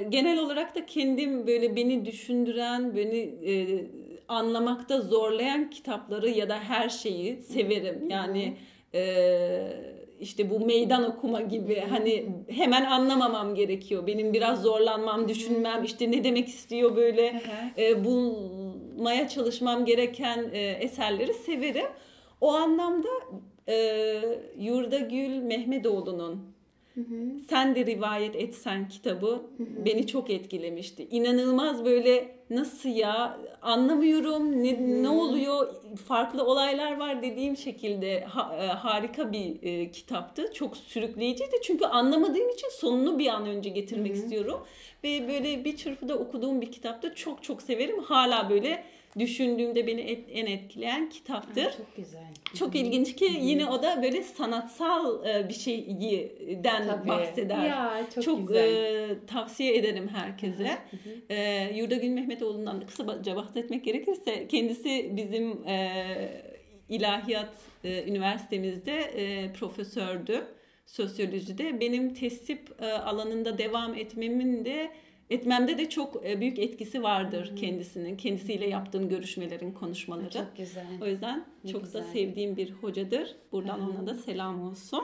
genel 0.10 0.40
olarak 0.40 0.76
da 0.76 0.86
kendim 0.86 1.48
böyle 1.48 1.76
beni 1.76 2.06
düşündüren, 2.06 2.96
beni 2.96 3.20
e, 3.52 3.86
anlamakta 4.28 5.02
zorlayan 5.02 5.70
kitapları 5.70 6.30
ya 6.30 6.50
da 6.50 6.60
her 6.60 6.90
şeyi 6.90 7.42
severim. 7.42 8.10
Yani 8.10 8.58
e, 8.94 9.97
işte 10.20 10.50
bu 10.50 10.66
meydan 10.66 11.12
okuma 11.12 11.42
gibi 11.42 11.80
hani 11.90 12.26
hemen 12.50 12.86
anlamamam 12.86 13.56
gerekiyor. 13.56 14.08
Benim 14.08 14.34
biraz 14.34 14.62
zorlanmam, 14.62 15.28
düşünmem, 15.28 15.84
işte 15.84 16.12
ne 16.12 16.24
demek 16.24 16.48
istiyor 16.48 16.96
böyle 16.96 17.42
e, 17.78 18.06
bulmaya 18.06 19.28
çalışmam 19.28 19.86
gereken 19.86 20.50
e, 20.54 20.60
eserleri 20.60 21.34
severim. 21.34 21.88
O 22.42 22.54
anlamda 22.54 23.10
e, 23.68 24.22
Yurdagül 24.58 25.38
Mehmetoğlu'nun 25.38 26.57
Sen 27.50 27.76
de 27.76 27.86
Rivayet 27.86 28.36
Etsen 28.36 28.90
kitabı 28.90 29.42
beni 29.60 30.08
çok 30.08 30.30
etkilemişti. 30.30 31.08
İnanılmaz 31.12 31.86
böyle 31.86 32.28
nasıl 32.50 32.90
ya 32.90 33.38
anlamıyorum 33.62 34.64
ne, 34.64 35.04
ne 35.04 35.10
oluyor 35.10 35.74
farklı 36.08 36.44
olaylar 36.46 36.98
var 37.00 37.22
dediğim 37.22 37.58
şekilde 37.58 38.22
ha- 38.24 38.58
e, 38.62 38.68
harika 38.68 39.32
bir 39.32 39.64
e, 39.64 39.92
kitaptı. 39.92 40.54
Çok 40.54 40.78
sürükleyiciydi 40.78 41.56
çünkü 41.64 41.86
anlamadığım 41.86 42.50
için 42.50 42.70
sonunu 42.72 43.20
bir 43.20 43.28
an 43.28 43.46
önce 43.46 43.70
getirmek 43.70 44.16
istiyorum. 44.16 44.60
Ve 45.04 45.28
böyle 45.28 45.66
bir 45.66 45.78
çırpıda 45.78 46.16
okuduğum 46.16 46.62
bir 46.62 46.72
kitaptı. 46.72 47.14
Çok 47.16 47.44
çok 47.44 47.62
severim. 47.62 48.04
Hala 48.04 48.50
böyle 48.50 48.84
düşündüğümde 49.20 49.88
beni 49.88 50.02
et- 50.02 50.30
en 50.32 50.46
etkileyen 50.46 51.10
kitaptır. 51.10 51.64
Çok 51.78 51.96
güzel. 51.96 52.28
Çok 52.60 52.76
ilginç 52.76 53.16
ki 53.16 53.30
yine 53.42 53.66
o 53.66 53.84
da 53.84 54.04
böyle 54.04 54.24
sanatsal 54.24 55.26
e, 55.26 55.50
bir 55.50 55.54
şeyden 55.54 56.88
Tabii. 56.88 57.08
bahseder. 57.08 57.66
Ya 57.66 58.02
çok, 58.16 58.24
Çok 58.24 58.48
güzel. 58.48 58.74
e, 59.10 59.26
tavsiye 59.26 59.76
ederim 59.78 60.08
herkese. 60.08 60.78
E, 61.30 61.70
Yurdagül 61.76 62.10
Mehmetoğlu'ndan 62.10 62.82
da 62.82 62.86
kısaca 62.86 63.36
bahsetmek 63.36 63.86
gerekirse 63.86 64.48
kendisi 64.48 65.12
bizim 65.16 65.68
e, 65.68 66.06
ilahiyat 66.90 67.54
e, 67.84 68.04
üniversitemizde 68.10 68.94
e, 69.00 69.54
profesördü 69.54 70.48
sosyolojide. 70.86 71.80
Benim 71.80 72.14
tesip 72.14 72.70
e, 72.82 72.86
alanında 72.92 73.58
devam 73.58 73.96
etmemin 73.96 74.66
de 74.66 74.92
etmemde 75.30 75.78
de 75.78 75.90
çok 75.90 76.26
e, 76.26 76.40
büyük 76.42 76.60
etkisi 76.60 77.04
vardır 77.04 77.56
kendisinin. 77.56 78.18
Kendisiyle 78.18 78.68
yaptığım 78.70 79.10
görüşmelerin, 79.10 79.72
konuşmaları. 79.72 80.30
Çok 80.30 80.58
güzel. 80.58 80.86
O 81.02 81.06
yüzden 81.06 81.46
Ne 81.64 81.72
çok 81.72 81.82
da 81.82 81.86
güzel. 81.86 82.04
sevdiğim 82.14 82.58
bir 82.58 82.72
hocadır. 82.72 83.36
Buradan 83.52 83.90
ona 83.90 84.08
da 84.08 84.14
selam 84.14 84.62
olsun. 84.70 85.04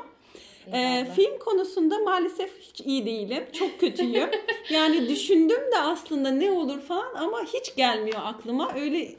Ee, 0.74 1.08
film 1.16 1.40
konusunda 1.40 2.00
maalesef 2.00 2.60
hiç 2.62 2.82
iyi 2.82 3.06
değilim. 3.06 3.44
Çok 3.54 3.80
kötüyüm. 3.80 4.30
yani 4.70 5.10
düşündüm 5.10 5.60
de 5.72 5.78
aslında 5.80 6.32
ne 6.32 6.52
olur 6.52 6.80
falan 6.82 7.14
ama 7.16 7.44
hiç 7.44 7.76
gelmiyor 7.76 8.20
aklıma. 8.24 8.74
Öyle 8.76 9.12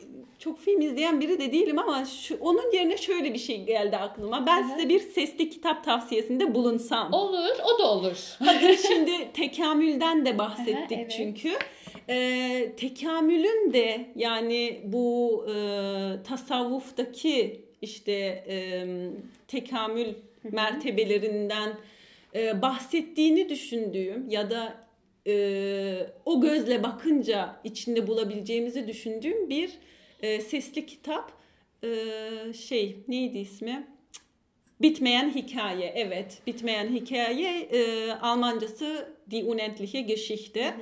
çok 0.44 0.59
film 0.59 0.80
izleyen 0.80 1.20
biri 1.20 1.38
de 1.38 1.52
değilim 1.52 1.78
ama 1.78 2.04
şu, 2.04 2.38
onun 2.40 2.72
yerine 2.72 2.96
şöyle 2.96 3.35
bir 3.35 3.38
şey 3.38 3.64
geldi 3.64 3.96
aklıma. 3.96 4.46
Ben 4.46 4.62
size 4.62 4.88
bir 4.88 5.00
sesli 5.00 5.50
kitap 5.50 5.85
tavsiyesinde 5.85 6.54
bulunsam. 6.54 7.12
Olur, 7.12 7.57
o 7.74 7.78
da 7.78 7.90
olur. 7.90 8.37
Hazır 8.38 8.76
şimdi 8.88 9.33
tekamülden 9.33 10.26
de 10.26 10.38
bahsettik 10.38 10.92
Aha, 10.92 11.00
evet. 11.00 11.14
çünkü. 11.16 11.52
Ee, 12.09 12.72
tekamülün 12.76 13.72
de 13.72 14.07
yani 14.16 14.80
bu 14.85 15.44
e, 15.48 15.54
tasavvuftaki 16.22 17.64
işte 17.83 18.12
e, 18.48 18.87
tekamül 19.48 20.14
mertebelerinden 20.42 21.74
e, 22.35 22.62
bahsettiğini 22.62 23.48
düşündüğüm 23.48 24.30
ya 24.30 24.50
da 24.50 24.74
e, 25.26 26.07
o 26.24 26.40
gözle 26.40 26.83
bakınca 26.83 27.57
içinde 27.64 28.07
bulabileceğimizi 28.07 28.88
düşündüğüm 28.88 29.50
bir 29.50 29.70
e, 30.25 30.41
sesli 30.41 30.87
kitap. 30.87 31.33
E, 31.85 31.89
şey 32.53 32.97
neydi 33.09 33.39
ismi? 33.39 33.87
Bitmeyen 34.81 35.35
Hikaye, 35.35 35.93
evet. 35.97 36.43
Bitmeyen 36.47 36.95
Hikaye, 36.95 37.61
e, 37.61 38.13
Almancası 38.13 39.09
Die 39.31 39.45
Unendliche 39.45 40.01
Geschichte. 40.01 40.75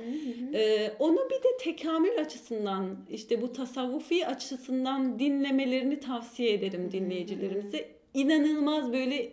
E, 0.53 0.91
onu 0.99 1.17
bir 1.29 1.43
de 1.43 1.57
tekamül 1.59 2.19
açısından, 2.19 2.97
işte 3.09 3.41
bu 3.41 3.53
tasavvufi 3.53 4.27
açısından 4.27 5.19
dinlemelerini 5.19 5.99
tavsiye 5.99 6.53
ederim 6.53 6.91
dinleyicilerimize. 6.91 7.89
İnanılmaz 8.13 8.93
böyle 8.93 9.29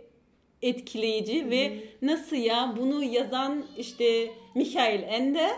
etkileyici 0.62 1.50
ve 1.50 1.72
nasıl 2.02 2.36
ya 2.36 2.74
bunu 2.76 3.04
yazan 3.04 3.66
işte 3.78 4.30
Michael 4.54 5.02
Ende 5.08 5.48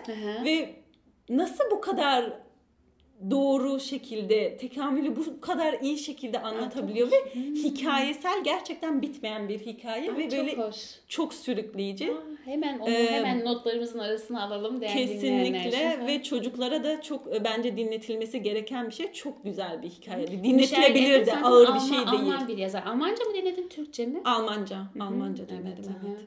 ve 0.45 0.75
nasıl 1.29 1.65
bu 1.71 1.81
kadar 1.81 2.42
doğru 3.31 3.81
şekilde 3.81 4.57
tekamülü 4.57 5.17
bu 5.17 5.41
kadar 5.41 5.77
iyi 5.83 5.99
şekilde 5.99 6.43
anlatabiliyor 6.43 7.11
ve 7.13 7.17
Hmm. 7.33 7.55
hikayesel 7.55 8.45
gerçekten 8.45 9.03
bitmeyen 9.03 9.49
bir 9.49 9.59
hikaye 9.59 10.11
Aa, 10.13 10.17
ve 10.17 10.31
çok 10.31 10.39
böyle 10.39 10.57
hoş. 10.57 10.77
çok 11.09 11.35
sürükleyici. 11.35 12.11
Aa, 12.11 12.45
hemen 12.45 12.79
onu 12.79 12.91
Ee, 12.91 13.13
hemen 13.13 13.45
notlarımızın 13.45 13.99
arasına 13.99 14.43
alalım 14.47 14.81
değerli. 14.81 14.95
Kesinlikle 15.07 16.07
ve 16.07 16.23
çocuklara 16.23 16.85
da 16.85 17.03
çok 17.03 17.35
e, 17.37 17.45
bence 17.45 17.77
dinletilmesi 17.77 18.43
gereken 18.43 18.87
bir 18.89 18.95
şey. 18.95 19.13
Çok 19.13 19.45
güzel 19.45 19.83
bir 19.83 19.89
hikaye. 19.89 20.19
Müşerref 20.27 20.45
Dinletilebilir 20.45 21.27
de 21.27 21.37
ağır 21.37 21.63
bir 21.63 21.73
Alman- 21.73 21.79
şey 21.89 21.99
değil. 21.99 22.09
Alman 22.33 22.49
bir 22.49 22.59
yazar. 22.59 22.83
Almanca 22.87 23.25
mı 23.25 23.35
denedin 23.35 23.69
Türkçe 23.69 24.07
mi? 24.07 24.21
Almanca, 24.25 24.77
Almanca 25.01 25.45
Evet, 25.49 25.51
demedim 25.59 25.85
hı 25.85 25.89
hı. 26.07 26.11
evet. 26.17 26.27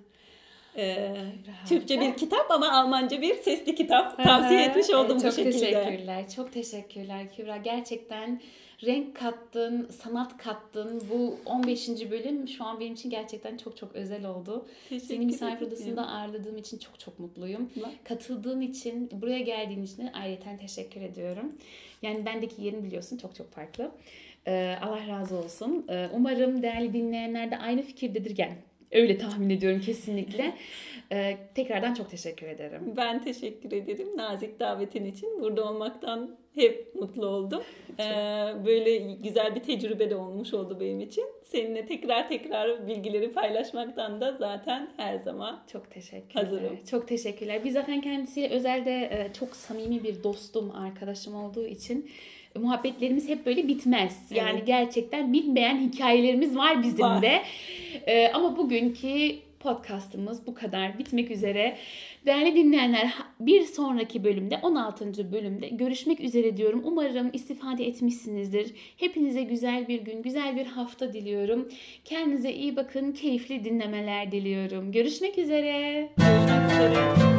Harika. 0.82 1.52
Türkçe 1.68 2.02
bir 2.02 2.14
kitap 2.18 2.52
ama 2.52 2.72
Almanca 2.72 3.22
bir 3.22 3.36
sesli 3.36 3.76
kitap. 3.76 4.24
Tavsiye 4.24 4.64
etmiş 4.66 4.90
oldum 4.90 5.20
çok 5.20 5.32
bu 5.32 5.36
şekilde. 5.36 5.52
teşekkürler. 5.60 6.30
Çok 6.36 6.54
teşekkürler 6.54 7.36
Kübra. 7.36 7.58
Gerçekten 7.58 8.42
renk 8.86 9.16
kattın, 9.16 9.90
sanat 10.04 10.38
kattın. 10.38 11.04
Bu 11.14 11.38
15. 11.46 11.90
bölüm 12.12 12.48
şu 12.48 12.64
an 12.64 12.80
benim 12.80 12.94
için 12.94 13.10
gerçekten 13.10 13.58
çok 13.58 13.78
çok 13.78 13.96
özel 13.96 14.26
oldu. 14.26 14.66
Teşekkür 14.90 15.08
Seni 15.08 15.26
misafir 15.26 15.68
odasında 15.68 16.08
ağırladığım 16.08 16.58
için 16.58 16.78
çok 16.78 17.00
çok 17.00 17.20
mutluyum. 17.20 17.70
Bak. 17.76 17.92
Katıldığın 18.04 18.62
için, 18.62 19.10
buraya 19.22 19.40
geldiğin 19.40 19.84
için 19.84 20.10
ayrıca 20.14 20.58
teşekkür 20.62 21.02
ediyorum. 21.02 21.54
Yani 22.02 22.26
bendeki 22.26 22.62
yerin 22.64 22.84
biliyorsun 22.84 23.18
çok 23.18 23.36
çok 23.36 23.52
farklı. 23.52 23.92
Ee, 24.48 24.76
Allah 24.82 25.08
razı 25.08 25.36
olsun. 25.36 25.86
Ee, 25.90 26.08
umarım 26.14 26.62
değerli 26.62 26.94
dinleyenler 26.94 27.52
de 27.52 27.58
aynı 27.58 27.82
fikirdedir. 27.82 28.38
Yani 28.38 28.56
öyle 28.96 29.18
tahmin 29.18 29.50
ediyorum 29.50 29.82
kesinlikle. 29.82 30.54
Ee, 31.12 31.38
tekrardan 31.56 31.94
çok 31.94 32.12
teşekkür 32.12 32.48
ederim. 32.48 32.94
Ben 32.98 33.24
teşekkür 33.24 33.72
ederim 33.72 34.18
nazik 34.18 34.60
davetin 34.60 35.06
için. 35.06 35.42
Burada 35.42 35.70
olmaktan 35.70 36.36
hep 36.56 36.96
mutlu 36.96 37.26
oldum. 37.26 37.64
Ee, 38.00 38.04
böyle 38.66 38.98
güzel 38.98 39.56
bir 39.56 39.60
tecrübe 39.60 40.10
de 40.10 40.16
olmuş 40.16 40.54
oldu 40.54 40.80
benim 40.80 41.00
için. 41.00 41.26
Seninle 41.44 41.86
tekrar 41.86 42.30
tekrar 42.30 42.88
bilgileri 42.88 43.32
paylaşmaktan 43.32 44.22
da 44.22 44.38
zaten 44.40 44.90
her 44.98 45.18
zaman 45.18 45.64
Çok 45.72 45.92
teşekkürler. 45.92 46.44
Hazırım. 46.44 46.80
Çok 46.92 47.08
teşekkürler. 47.08 47.64
Biz 47.64 47.74
zaten 47.74 48.02
kendisiyle 48.02 48.50
özelde 48.50 48.92
e, 48.92 49.34
çok 49.34 49.56
samimi 49.56 50.04
bir 50.04 50.24
dostum, 50.24 50.72
arkadaşım 50.72 51.36
olduğu 51.36 51.66
için 51.66 52.10
muhabbetlerimiz 52.60 53.30
hep 53.30 53.46
böyle 53.46 53.68
bitmez. 53.68 54.32
Yani 54.32 54.52
Evet. 54.58 54.68
gerçekten 54.68 55.34
bitmeyen 55.34 55.78
hikayelerimiz 55.92 56.56
var 56.58 56.84
bizim 56.84 57.06
Var. 57.06 57.22
de. 57.22 57.42
E, 58.08 58.32
ama 58.32 58.58
bugünkü 58.58 59.36
podcastımız 59.60 60.48
bu 60.48 60.54
kadar 60.56 61.00
bitmek 61.00 61.32
üzere. 61.32 61.78
Değerli 62.26 62.56
dinleyenler 62.56 63.14
bir 63.40 63.62
sonraki 63.62 64.24
bölümde 64.24 64.58
16. 64.62 65.32
bölümde 65.32 65.68
görüşmek 65.68 66.20
üzere 66.20 66.58
diyorum. 66.58 66.82
Umarım 66.86 67.30
istifade 67.34 67.88
etmişsinizdir. 67.88 68.72
Hepinize 68.98 69.44
güzel 69.44 69.88
bir 69.88 70.02
gün, 70.02 70.22
güzel 70.22 70.56
bir 70.56 70.66
hafta 70.66 71.14
diliyorum. 71.14 71.70
Kendinize 72.06 72.54
iyi 72.54 72.76
bakın, 72.76 73.12
keyifli 73.12 73.64
dinlemeler 73.64 74.32
diliyorum. 74.32 74.92
Görüşmek 74.92 75.38
üzere. 75.38 76.10
görüşmek 76.18 76.72
üzere. 76.72 77.35